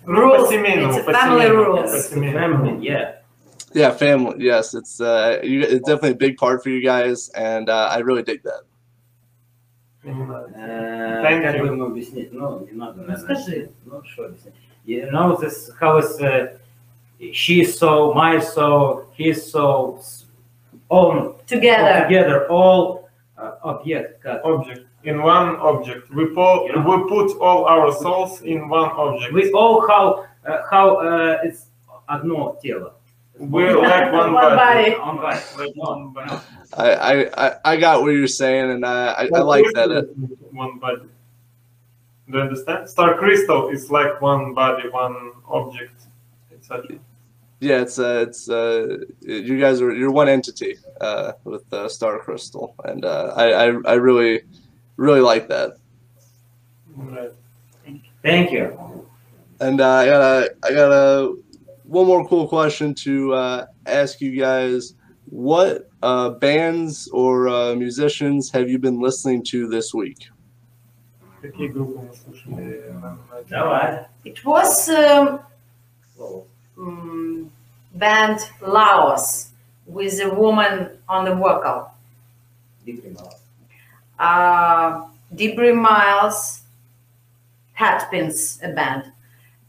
Rules. 0.05 0.53
It's 0.53 1.09
a 1.09 1.13
family 1.13 1.51
rules. 1.51 2.09
Family, 2.09 2.87
yeah. 2.87 3.18
Yeah, 3.74 3.92
family. 3.92 4.36
Yes, 4.46 4.74
it's 4.76 5.02
uh, 5.02 5.40
you, 5.44 5.62
it's 5.62 5.86
definitely 5.88 6.12
a 6.12 6.16
big 6.16 6.38
part 6.38 6.62
for 6.62 6.70
you 6.70 6.82
guys, 6.84 7.30
and 7.30 7.70
uh, 7.70 7.90
I 7.92 8.00
really 8.00 8.22
dig 8.24 8.44
that. 8.44 8.62
Именно. 10.06 10.48
Э, 10.56 11.22
Thank 11.24 11.44
Как 11.44 11.56
you. 11.56 11.62
бы 11.62 11.68
ему 11.68 11.86
объяснить? 11.86 12.32
Ну, 12.34 12.60
не 12.66 12.74
надо, 12.74 12.98
наверное. 13.02 13.18
скажи. 13.18 13.72
Ну, 13.86 14.04
что 14.04 14.26
объяснить? 14.26 14.54
You 14.86 15.10
know, 15.12 15.38
this, 15.38 15.72
how 15.80 15.98
is, 15.98 16.20
uh, 16.22 16.58
she 17.32 17.64
so, 17.64 18.14
my 18.14 18.40
so, 18.40 19.06
his 19.18 19.50
so, 19.50 19.96
s- 20.00 20.26
all 20.90 21.40
Together. 21.48 22.04
together, 22.04 22.48
all 22.50 23.10
uh, 23.38 23.52
object, 23.64 24.22
как? 24.22 24.44
Object. 24.44 24.86
In 25.06 25.22
one 25.24 25.56
object. 25.58 26.10
We, 26.14 26.28
po- 26.36 26.68
Yeah. 26.68 26.84
we 26.86 26.98
put 27.10 27.38
all 27.40 27.66
our 27.66 27.92
souls 27.94 28.42
in 28.42 28.68
one 28.70 28.92
object. 28.92 29.32
We 29.34 29.52
all 29.54 29.88
how, 29.88 30.26
uh, 30.46 30.62
how 30.70 30.98
uh, 30.98 31.40
it's 31.46 31.68
одно 32.08 32.58
тело. 32.62 32.96
We 33.39 33.73
like 33.75 34.13
one 34.13 34.33
One 34.33 34.57
body. 34.57 34.91
body. 34.91 34.95
On 34.97 35.17
body. 35.17 35.41
Like 35.59 35.77
one 35.77 36.11
body. 36.11 36.43
I, 36.77 36.91
I, 36.93 37.47
I, 37.47 37.57
I 37.65 37.77
got 37.77 38.03
what 38.03 38.09
you're 38.09 38.27
saying, 38.27 38.71
and 38.71 38.85
I, 38.85 39.13
I, 39.13 39.29
I 39.35 39.41
like 39.41 39.65
that. 39.75 40.09
One 40.51 40.79
body. 40.79 41.03
Do 42.31 42.37
you 42.37 42.45
understand? 42.45 42.89
Star 42.89 43.17
crystal 43.17 43.69
is 43.69 43.91
like 43.91 44.21
one 44.21 44.53
body, 44.53 44.89
one 44.91 45.33
object, 45.49 46.03
etc. 46.53 46.99
yeah, 47.61 47.81
it's 47.81 47.99
uh, 47.99 48.25
it's 48.29 48.51
uh, 48.51 48.99
you 49.21 49.59
guys 49.59 49.81
are 49.81 49.95
you're 49.95 50.11
one 50.11 50.29
entity 50.29 50.77
uh, 51.01 51.33
with 51.45 51.73
uh, 51.73 51.89
Star 51.89 52.19
Crystal, 52.19 52.75
and 52.85 53.05
uh, 53.05 53.33
I, 53.35 53.53
I, 53.53 53.65
I 53.87 53.95
really, 53.95 54.43
really 54.97 55.21
like 55.21 55.49
that. 55.49 55.79
Right. 56.97 57.33
Thank 58.23 58.53
you. 58.53 59.07
And 59.61 59.81
uh, 59.81 59.89
I 59.89 60.07
got 60.07 60.21
a, 60.21 60.51
I 60.65 60.73
got 60.73 60.93
a 60.93 61.37
one 61.89 62.07
more 62.07 62.29
cool 62.29 62.47
question 62.47 62.95
to 62.95 63.33
uh, 63.33 63.67
ask 63.87 64.21
you 64.21 64.39
guys. 64.39 64.95
What 65.31 65.91
uh, 66.03 66.31
bands 66.31 67.09
or 67.09 67.49
uh, 67.49 67.75
musicians 67.75 68.51
have 68.51 68.69
you 68.69 68.79
been 68.79 69.01
listening 69.01 69.43
to 69.45 69.69
this 69.69 69.93
week? 69.95 70.29
It 74.25 74.45
was 74.45 74.89
um, 74.89 75.41
mm, 76.77 77.49
band 77.95 78.41
Laos 78.61 79.51
with 79.87 80.21
a 80.21 80.29
woman 80.29 80.91
on 81.09 81.25
the 81.25 81.35
vocal. 81.35 81.91
Uh, 84.19 85.07
Debris 85.35 85.73
Miles, 85.73 86.63
Hatpins, 87.79 88.63
a 88.63 88.73
band 88.73 89.13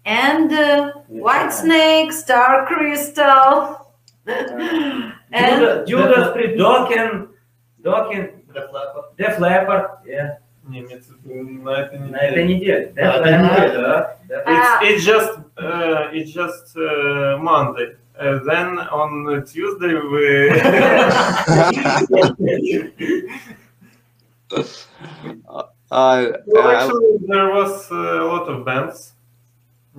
and 0.10 0.52
uh, 0.52 0.92
yeah. 1.08 1.22
Whitesnake, 1.22 2.12
star 2.12 2.66
crystal, 2.66 3.94
and 4.26 5.88
Judas 5.88 6.34
Priest, 6.34 6.58
Dokken, 6.58 7.28
Dokken, 7.84 8.32
Def 9.18 9.40
Leppard. 9.40 9.86
Yeah. 10.06 10.38
Ah. 14.46 14.80
It's, 14.84 15.06
just, 15.06 15.32
uh, 15.58 16.10
it's 16.12 16.32
just 16.32 16.78
uh, 16.78 17.38
Monday. 17.42 17.96
Uh, 18.20 18.40
then 18.46 18.80
on 18.90 19.46
Tuesday 19.46 19.94
we. 19.94 20.50
uh, 25.92 26.26
well, 26.46 26.68
actually, 26.68 27.18
there 27.28 27.50
was 27.54 27.92
uh, 27.92 27.96
a 27.96 28.26
lot 28.26 28.48
of 28.50 28.66
bands. 28.66 29.14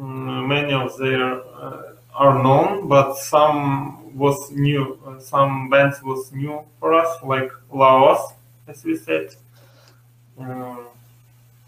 Mm, 0.01 0.49
many 0.49 0.73
of 0.73 0.97
them 0.97 1.43
uh, 1.61 1.83
are 2.15 2.43
known, 2.43 2.89
but 2.89 3.17
some 3.19 4.17
was 4.17 4.51
new. 4.51 4.99
Uh, 5.07 5.21
some 5.21 5.69
bands 5.69 6.03
was 6.03 6.33
new 6.33 6.65
for 6.79 6.95
us, 6.95 7.23
like 7.23 7.51
Laos, 7.71 8.33
as 8.67 8.83
we 8.83 8.97
said. 8.97 9.35
Um, 10.39 10.87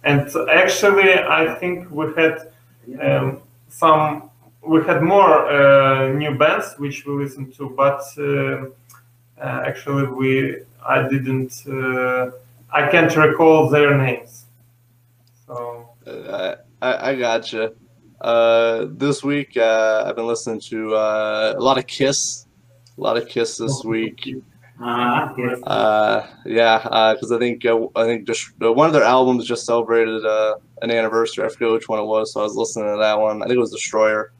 and 0.02 0.30
actually, 0.50 1.12
I 1.12 1.54
think 1.56 1.90
we 1.90 2.06
had 2.14 2.50
um, 3.02 3.42
some. 3.68 4.30
We 4.62 4.82
had 4.84 5.02
more 5.02 5.50
uh, 5.50 6.12
new 6.12 6.34
bands 6.34 6.74
which 6.78 7.04
we 7.04 7.12
listened 7.24 7.52
to, 7.56 7.68
but 7.68 8.02
uh, 8.16 8.22
uh, 8.22 9.62
actually, 9.66 10.06
we 10.06 10.62
I 10.86 11.06
didn't. 11.06 11.64
Uh, 11.68 12.30
I 12.70 12.88
can't 12.90 13.14
recall 13.14 13.68
their 13.68 13.98
names. 13.98 14.46
So 15.46 15.90
I, 16.06 17.10
I 17.10 17.14
gotcha. 17.14 17.74
Uh, 18.22 18.86
this 18.88 19.24
week, 19.24 19.56
uh, 19.56 20.04
I've 20.06 20.14
been 20.14 20.28
listening 20.28 20.60
to 20.60 20.94
uh, 20.94 21.54
a 21.56 21.60
lot 21.60 21.76
of 21.76 21.88
Kiss, 21.88 22.46
a 22.96 23.00
lot 23.00 23.16
of 23.16 23.26
Kiss 23.28 23.56
this 23.56 23.82
oh, 23.84 23.88
week. 23.88 24.36
Ah, 24.80 25.34
uh, 25.64 26.26
yeah, 26.46 26.74
uh, 26.74 27.14
because 27.14 27.32
I 27.32 27.38
think 27.38 27.66
uh, 27.66 27.86
I 27.96 28.04
think 28.04 28.28
just 28.28 28.52
one 28.60 28.86
of 28.86 28.92
their 28.92 29.02
albums 29.02 29.44
just 29.44 29.66
celebrated 29.66 30.24
an 30.24 30.90
anniversary. 30.90 31.44
I 31.44 31.48
forget 31.48 31.72
which 31.72 31.88
one 31.88 31.98
it 31.98 32.04
was, 32.04 32.32
so 32.32 32.40
I 32.40 32.44
was 32.44 32.54
listening 32.54 32.94
to 32.94 32.98
that 32.98 33.18
one. 33.18 33.42
I 33.42 33.46
think 33.46 33.56
it 33.56 33.60
was 33.60 33.72
Destroyer, 33.72 34.32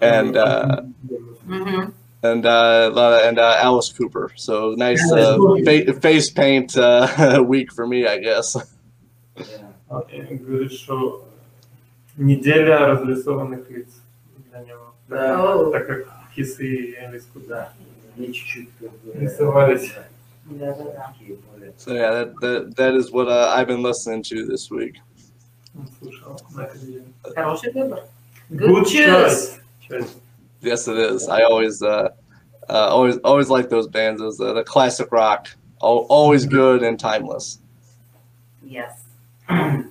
and 0.00 0.34
mm-hmm. 0.34 1.90
and 2.24 2.46
and 2.46 3.38
Alice 3.38 3.92
Cooper. 3.92 4.32
So 4.34 4.74
nice 4.76 5.00
fa- 5.08 6.00
face 6.00 6.30
paint 6.30 6.74
week 7.46 7.72
for 7.72 7.86
me, 7.86 8.08
I 8.08 8.18
guess. 8.18 8.56
yeah, 9.36 9.44
okay, 9.88 10.36
good 10.36 10.72
show 10.72 11.26
неделя 12.17 12.79
разрисованных 12.79 13.69
лиц 13.69 13.89
для 14.51 14.59
него. 14.61 14.93
Да. 15.07 15.53
Оу. 15.53 15.71
Так 15.71 15.87
как 15.87 16.07
Хисы 16.35 16.65
и 16.65 16.95
Элис 16.95 17.27
Куда 17.33 17.71
Мне 18.15 18.31
чуть-чуть 18.31 18.69
как 18.79 18.91
бы, 18.99 19.13
рисовались. 19.13 19.93
Да-да-да. 20.45 21.13
такие 21.13 21.37
более. 21.37 21.73
So 21.77 21.93
yeah, 21.93 22.11
that 22.11 22.35
that, 22.41 22.75
that 22.75 22.95
is 22.95 23.11
what 23.11 23.27
uh, 23.27 23.53
I've 23.55 23.67
been 23.67 23.83
listening 23.83 24.23
to 24.23 24.45
this 24.45 24.71
week. 24.71 25.01
Он 25.77 25.87
слушал 25.99 26.39
на 26.55 26.61
этой 26.61 26.81
неделе. 26.81 27.05
Хороший 27.35 27.71
выбор. 27.73 28.03
Good 28.49 28.85
choice. 28.85 29.59
Choice. 29.87 30.15
Yes, 30.61 30.87
it 30.87 30.97
is. 30.97 31.27
I 31.27 31.43
always 31.43 31.83
uh, 31.83 32.09
uh, 32.69 32.87
always 32.89 33.17
always 33.23 33.49
like 33.49 33.69
those 33.69 33.87
bands. 33.87 34.21
Those 34.21 34.39
uh, 34.39 34.53
the 34.53 34.63
classic 34.63 35.11
rock, 35.11 35.49
al- 35.83 36.07
always 36.09 36.45
good 36.45 36.81
and 36.81 36.99
timeless. 36.99 37.59
Yes. 38.63 39.03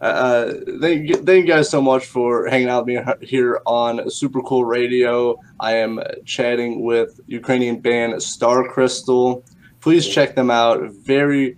Uh, 0.00 0.52
thank, 0.80 1.08
you- 1.08 1.16
thank 1.16 1.46
you 1.46 1.52
guys 1.52 1.68
so 1.68 1.80
much 1.82 2.06
for 2.06 2.46
hanging 2.46 2.68
out 2.68 2.86
with 2.86 2.96
me 3.06 3.26
here 3.26 3.60
on 3.66 4.08
Super 4.10 4.40
Cool 4.42 4.64
Radio. 4.64 5.36
I 5.58 5.74
am 5.74 6.00
chatting 6.24 6.84
with 6.84 7.20
Ukrainian 7.26 7.80
band 7.80 8.22
Star 8.22 8.68
Crystal. 8.68 9.44
Please 9.80 10.06
check 10.06 10.36
them 10.36 10.50
out. 10.50 10.80
Very 11.04 11.56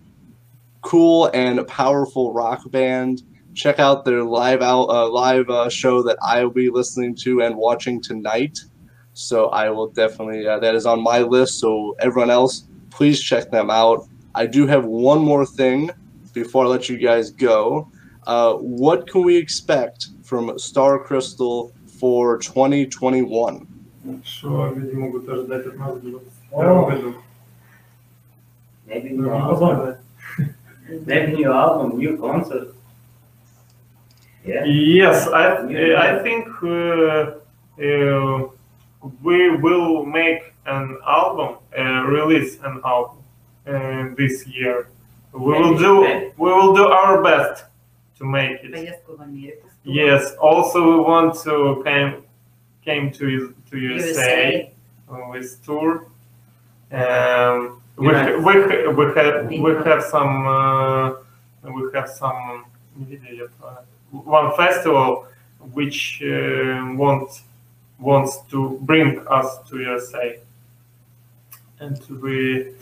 cool 0.82 1.30
and 1.34 1.66
powerful 1.68 2.32
rock 2.32 2.62
band. 2.70 3.22
Check 3.54 3.78
out 3.78 4.04
their 4.04 4.22
live 4.24 4.62
out 4.62 4.84
uh, 4.84 5.08
live 5.10 5.50
uh, 5.50 5.68
show 5.68 6.02
that 6.04 6.16
I 6.22 6.42
will 6.42 6.52
be 6.52 6.70
listening 6.70 7.14
to 7.16 7.42
and 7.42 7.56
watching 7.56 8.00
tonight. 8.00 8.58
So 9.12 9.48
I 9.48 9.68
will 9.68 9.88
definitely 9.88 10.46
uh, 10.46 10.60
that 10.60 10.74
is 10.74 10.86
on 10.86 11.02
my 11.02 11.18
list. 11.18 11.58
So 11.58 11.94
everyone 12.00 12.30
else, 12.30 12.64
please 12.90 13.20
check 13.20 13.50
them 13.50 13.68
out. 13.68 14.06
I 14.34 14.46
do 14.46 14.66
have 14.66 14.84
one 14.86 15.18
more 15.22 15.44
thing 15.44 15.90
before 16.32 16.64
I 16.64 16.68
let 16.68 16.88
you 16.88 16.96
guys 16.96 17.30
go. 17.30 17.90
Uh, 18.27 18.53
what 18.55 19.07
can 19.07 19.23
we 19.23 19.37
expect 19.37 20.07
from 20.23 20.57
Star 20.57 20.97
Crystal 20.99 21.71
for 21.99 22.37
2021? 22.39 23.67
Что 24.23 24.71
люди 24.75 24.93
могут 24.95 25.27
ожидать 25.29 25.65
от 25.67 25.77
нас 25.77 25.93
в 25.93 26.07
О. 26.51 26.61
первом 26.61 26.89
году? 26.89 27.13
Maybe 28.87 29.09
Ну, 29.15 29.23
new 29.23 29.31
не 29.33 29.39
album. 29.39 29.57
сказать. 29.57 29.99
Maybe 31.07 31.35
new 31.37 31.51
album, 31.51 31.97
new 31.97 32.17
concert. 32.17 32.73
Yeah. 34.45 34.63
Yes, 34.65 35.27
I 35.27 35.65
I 35.95 36.19
think 36.21 36.47
uh, 36.61 37.39
uh, 37.81 38.47
we 39.23 39.49
will 39.57 40.05
make 40.05 40.53
an 40.67 40.97
album, 41.07 41.57
uh, 41.75 42.03
release 42.05 42.59
an 42.63 42.79
album 42.85 43.17
uh, 43.67 44.13
this 44.15 44.45
year. 44.45 44.87
We 45.33 45.51
will 45.59 45.75
do 45.77 46.31
we 46.37 46.49
will 46.53 46.73
do 46.75 46.85
our 46.87 47.23
best 47.23 47.65
to 48.20 48.26
make 48.26 48.62
it. 48.62 48.70
Yes, 49.82 50.34
also 50.36 50.78
we 50.92 51.00
want 51.00 51.34
to 51.42 51.82
came 51.84 52.22
came 52.84 53.10
to 53.12 53.54
to 53.70 53.78
USA, 53.78 54.72
USA. 55.08 55.30
with 55.30 55.64
tour. 55.64 56.06
Um, 56.92 57.82
we, 57.96 58.08
we, 58.46 58.88
we 58.98 59.04
have 59.16 59.48
we 59.48 59.72
have 59.88 60.02
some 60.04 60.46
uh, 60.46 61.10
we 61.64 61.82
have 61.94 62.08
some 62.08 62.64
uh, 63.62 63.76
one 64.10 64.56
festival 64.56 65.26
which 65.72 66.22
um, 66.24 66.30
uh, 66.30 66.94
wants 67.02 67.42
wants 67.98 68.32
to 68.50 68.78
bring 68.82 69.26
us 69.28 69.58
to 69.68 69.80
USA 69.80 70.38
and 71.80 71.98
we 72.22 72.72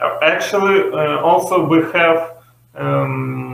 uh, 0.00 0.18
actually 0.22 0.80
uh, 0.92 1.20
also 1.20 1.64
we 1.64 1.78
have 1.92 2.42
um, 2.74 3.51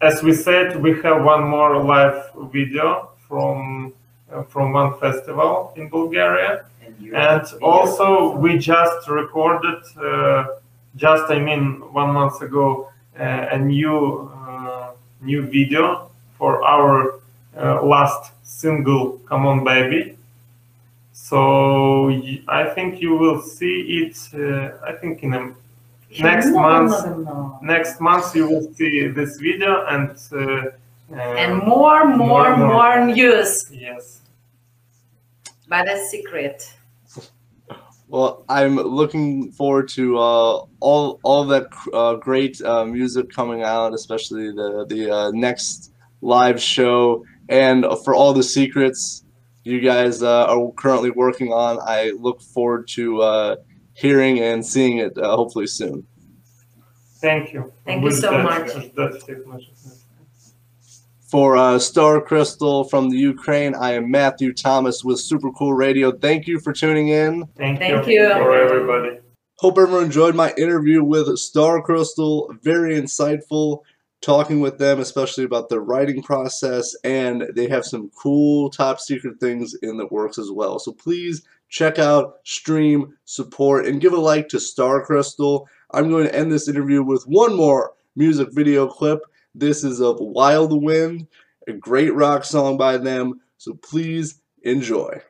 as 0.00 0.22
we 0.22 0.32
said 0.32 0.80
we 0.80 1.00
have 1.02 1.24
one 1.24 1.42
more 1.44 1.82
live 1.82 2.30
video 2.52 3.10
from 3.26 3.92
uh, 4.32 4.42
from 4.44 4.72
one 4.72 4.98
festival 4.98 5.72
in 5.76 5.88
Bulgaria. 5.88 6.66
And, 6.84 7.14
and 7.14 7.62
also 7.62 8.36
we 8.36 8.58
just 8.58 9.08
recorded 9.08 9.82
uh, 9.96 10.44
just 10.96 11.30
i 11.30 11.38
mean 11.38 11.80
one 11.92 12.12
month 12.12 12.40
ago 12.42 12.90
uh, 13.18 13.56
a 13.56 13.58
new 13.58 14.30
uh, 14.34 14.92
new 15.20 15.42
video 15.42 16.10
for 16.36 16.62
our 16.64 17.20
uh, 17.56 17.82
last 17.82 18.32
single 18.42 19.18
come 19.28 19.46
on 19.46 19.64
baby. 19.64 20.16
So 21.12 22.10
I 22.48 22.64
think 22.74 23.00
you 23.00 23.16
will 23.16 23.42
see 23.42 23.76
it 24.00 24.16
uh, 24.34 24.78
i 24.86 24.92
think 24.92 25.22
in 25.22 25.34
a 25.34 25.52
next 26.20 26.50
month 26.50 27.62
next 27.62 28.00
month 28.00 28.34
you 28.34 28.48
will 28.48 28.72
see 28.74 29.08
this 29.08 29.36
video 29.38 29.84
and 29.86 30.10
uh, 30.32 30.70
uh, 31.10 31.14
And 31.42 31.58
more, 31.58 32.04
more, 32.04 32.56
More, 32.56 32.56
more. 32.56 32.68
more 32.68 33.06
news, 33.06 33.70
yes 33.72 34.18
but 35.68 35.88
a 35.88 35.98
secret. 36.06 36.74
Well, 38.08 38.44
I'm 38.48 38.76
looking 38.76 39.52
forward 39.52 39.88
to 39.90 40.16
uh, 40.16 40.64
all 40.80 41.20
all 41.22 41.44
that 41.46 41.66
uh, 41.92 42.14
great 42.14 42.60
uh, 42.62 42.86
music 42.86 43.28
coming 43.30 43.62
out, 43.62 43.92
especially 43.92 44.50
the 44.50 44.86
the 44.88 45.10
uh, 45.10 45.30
next 45.32 45.92
live 46.22 46.60
show, 46.60 47.24
and 47.50 47.84
for 48.04 48.14
all 48.14 48.32
the 48.32 48.42
secrets 48.42 49.24
you 49.64 49.80
guys 49.80 50.22
uh, 50.22 50.46
are 50.46 50.72
currently 50.72 51.10
working 51.10 51.52
on. 51.52 51.78
I 51.86 52.12
look 52.18 52.40
forward 52.40 52.88
to 52.88 53.20
uh, 53.20 53.56
hearing 53.98 54.38
and 54.38 54.64
seeing 54.64 54.98
it 54.98 55.18
uh, 55.18 55.34
hopefully 55.34 55.66
soon. 55.66 56.06
Thank 57.20 57.52
you. 57.52 57.72
Thank 57.84 58.04
you 58.04 58.12
so 58.12 58.38
much. 58.38 58.70
For 61.28 61.56
uh, 61.56 61.78
Star 61.80 62.20
Crystal 62.20 62.84
from 62.84 63.10
the 63.10 63.18
Ukraine, 63.18 63.74
I 63.74 63.94
am 63.94 64.10
Matthew 64.10 64.54
Thomas 64.54 65.02
with 65.02 65.18
Super 65.18 65.50
Cool 65.50 65.74
Radio. 65.74 66.12
Thank 66.12 66.46
you 66.46 66.60
for 66.60 66.72
tuning 66.72 67.08
in. 67.08 67.44
Thank, 67.56 67.80
Thank 67.80 68.06
you. 68.06 68.22
you. 68.22 68.28
For 68.30 68.56
everybody. 68.56 69.18
Hope 69.56 69.76
everyone 69.76 70.04
enjoyed 70.04 70.36
my 70.36 70.54
interview 70.56 71.02
with 71.02 71.36
Star 71.36 71.82
Crystal. 71.82 72.54
Very 72.62 72.94
insightful 72.94 73.80
talking 74.20 74.60
with 74.60 74.78
them, 74.78 75.00
especially 75.00 75.44
about 75.44 75.68
their 75.68 75.80
writing 75.80 76.22
process, 76.22 76.94
and 77.02 77.48
they 77.54 77.68
have 77.68 77.84
some 77.84 78.10
cool 78.10 78.70
top 78.70 79.00
secret 79.00 79.40
things 79.40 79.74
in 79.82 79.96
the 79.96 80.06
works 80.06 80.38
as 80.38 80.50
well. 80.52 80.78
So 80.78 80.92
please 80.92 81.42
check 81.68 81.98
out, 81.98 82.38
stream, 82.44 83.16
support, 83.24 83.86
and 83.86 84.00
give 84.00 84.12
a 84.12 84.16
like 84.16 84.48
to 84.48 84.60
Star 84.60 85.04
Crystal. 85.04 85.68
I'm 85.92 86.10
going 86.10 86.26
to 86.26 86.34
end 86.34 86.50
this 86.50 86.68
interview 86.68 87.02
with 87.02 87.24
one 87.24 87.56
more 87.56 87.92
music 88.16 88.48
video 88.52 88.86
clip. 88.86 89.20
This 89.54 89.84
is 89.84 90.00
of 90.00 90.18
Wild 90.20 90.82
Wind, 90.82 91.26
a 91.66 91.72
great 91.72 92.14
rock 92.14 92.44
song 92.44 92.76
by 92.76 92.96
them. 92.96 93.40
So 93.58 93.74
please 93.74 94.40
enjoy. 94.62 95.22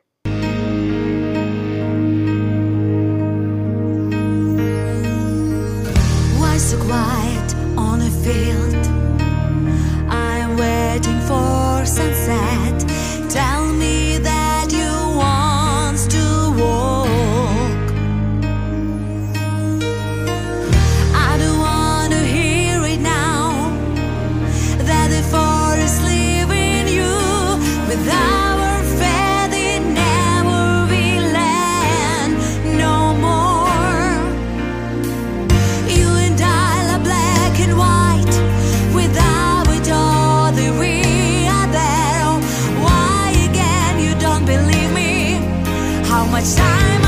Time 46.55 46.98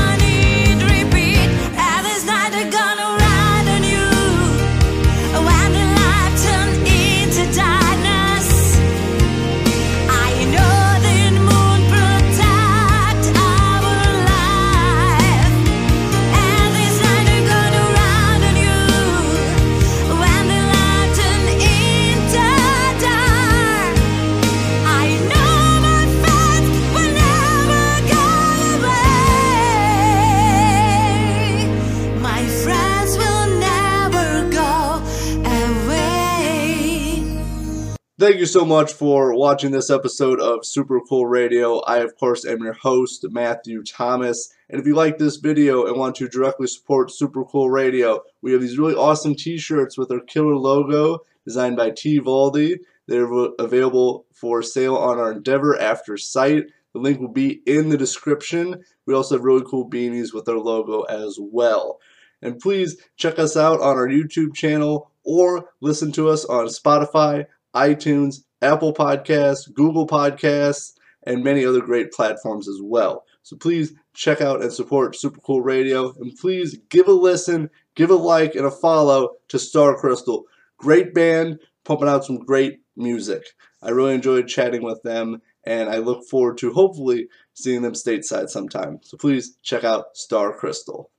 Thank 38.32 38.40
you 38.40 38.46
so 38.46 38.64
much 38.64 38.94
for 38.94 39.36
watching 39.36 39.72
this 39.72 39.90
episode 39.90 40.40
of 40.40 40.64
Super 40.64 41.02
Cool 41.06 41.26
Radio. 41.26 41.80
I, 41.80 41.98
of 41.98 42.16
course, 42.16 42.46
am 42.46 42.62
your 42.62 42.72
host, 42.72 43.26
Matthew 43.28 43.82
Thomas. 43.82 44.50
And 44.70 44.80
if 44.80 44.86
you 44.86 44.94
like 44.94 45.18
this 45.18 45.36
video 45.36 45.84
and 45.84 45.98
want 45.98 46.16
to 46.16 46.28
directly 46.28 46.66
support 46.66 47.10
Super 47.10 47.44
Cool 47.44 47.68
Radio, 47.68 48.22
we 48.40 48.52
have 48.52 48.62
these 48.62 48.78
really 48.78 48.94
awesome 48.94 49.34
t 49.34 49.58
shirts 49.58 49.98
with 49.98 50.10
our 50.10 50.20
killer 50.20 50.56
logo 50.56 51.18
designed 51.44 51.76
by 51.76 51.90
T. 51.90 52.20
Valdi. 52.20 52.78
They're 53.06 53.30
available 53.58 54.24
for 54.32 54.62
sale 54.62 54.96
on 54.96 55.18
our 55.18 55.32
Endeavor 55.32 55.78
After 55.78 56.16
site. 56.16 56.64
The 56.94 57.00
link 57.00 57.20
will 57.20 57.28
be 57.28 57.60
in 57.66 57.90
the 57.90 57.98
description. 57.98 58.82
We 59.04 59.12
also 59.12 59.34
have 59.34 59.44
really 59.44 59.66
cool 59.68 59.90
beanies 59.90 60.32
with 60.32 60.48
our 60.48 60.58
logo 60.58 61.02
as 61.02 61.36
well. 61.38 62.00
And 62.40 62.58
please 62.58 62.96
check 63.18 63.38
us 63.38 63.58
out 63.58 63.82
on 63.82 63.98
our 63.98 64.08
YouTube 64.08 64.54
channel 64.54 65.10
or 65.22 65.68
listen 65.82 66.12
to 66.12 66.30
us 66.30 66.46
on 66.46 66.68
Spotify, 66.68 67.44
iTunes, 67.74 68.44
Apple 68.60 68.94
Podcasts, 68.94 69.72
Google 69.72 70.06
Podcasts, 70.06 70.92
and 71.24 71.44
many 71.44 71.64
other 71.64 71.80
great 71.80 72.12
platforms 72.12 72.68
as 72.68 72.80
well. 72.82 73.24
So 73.42 73.56
please 73.56 73.94
check 74.14 74.40
out 74.40 74.62
and 74.62 74.72
support 74.72 75.16
Super 75.16 75.40
Cool 75.40 75.62
Radio, 75.62 76.12
and 76.20 76.36
please 76.36 76.78
give 76.88 77.08
a 77.08 77.12
listen, 77.12 77.70
give 77.94 78.10
a 78.10 78.14
like, 78.14 78.54
and 78.54 78.66
a 78.66 78.70
follow 78.70 79.30
to 79.48 79.58
Star 79.58 79.96
Crystal. 79.96 80.44
Great 80.76 81.14
band, 81.14 81.60
pumping 81.84 82.08
out 82.08 82.24
some 82.24 82.38
great 82.38 82.80
music. 82.96 83.44
I 83.82 83.90
really 83.90 84.14
enjoyed 84.14 84.48
chatting 84.48 84.82
with 84.82 85.02
them, 85.02 85.42
and 85.64 85.88
I 85.88 85.98
look 85.98 86.24
forward 86.28 86.58
to 86.58 86.72
hopefully 86.72 87.28
seeing 87.54 87.82
them 87.82 87.94
stateside 87.94 88.48
sometime. 88.48 88.98
So 89.02 89.16
please 89.16 89.56
check 89.62 89.84
out 89.84 90.16
Star 90.16 90.52
Crystal. 90.52 91.10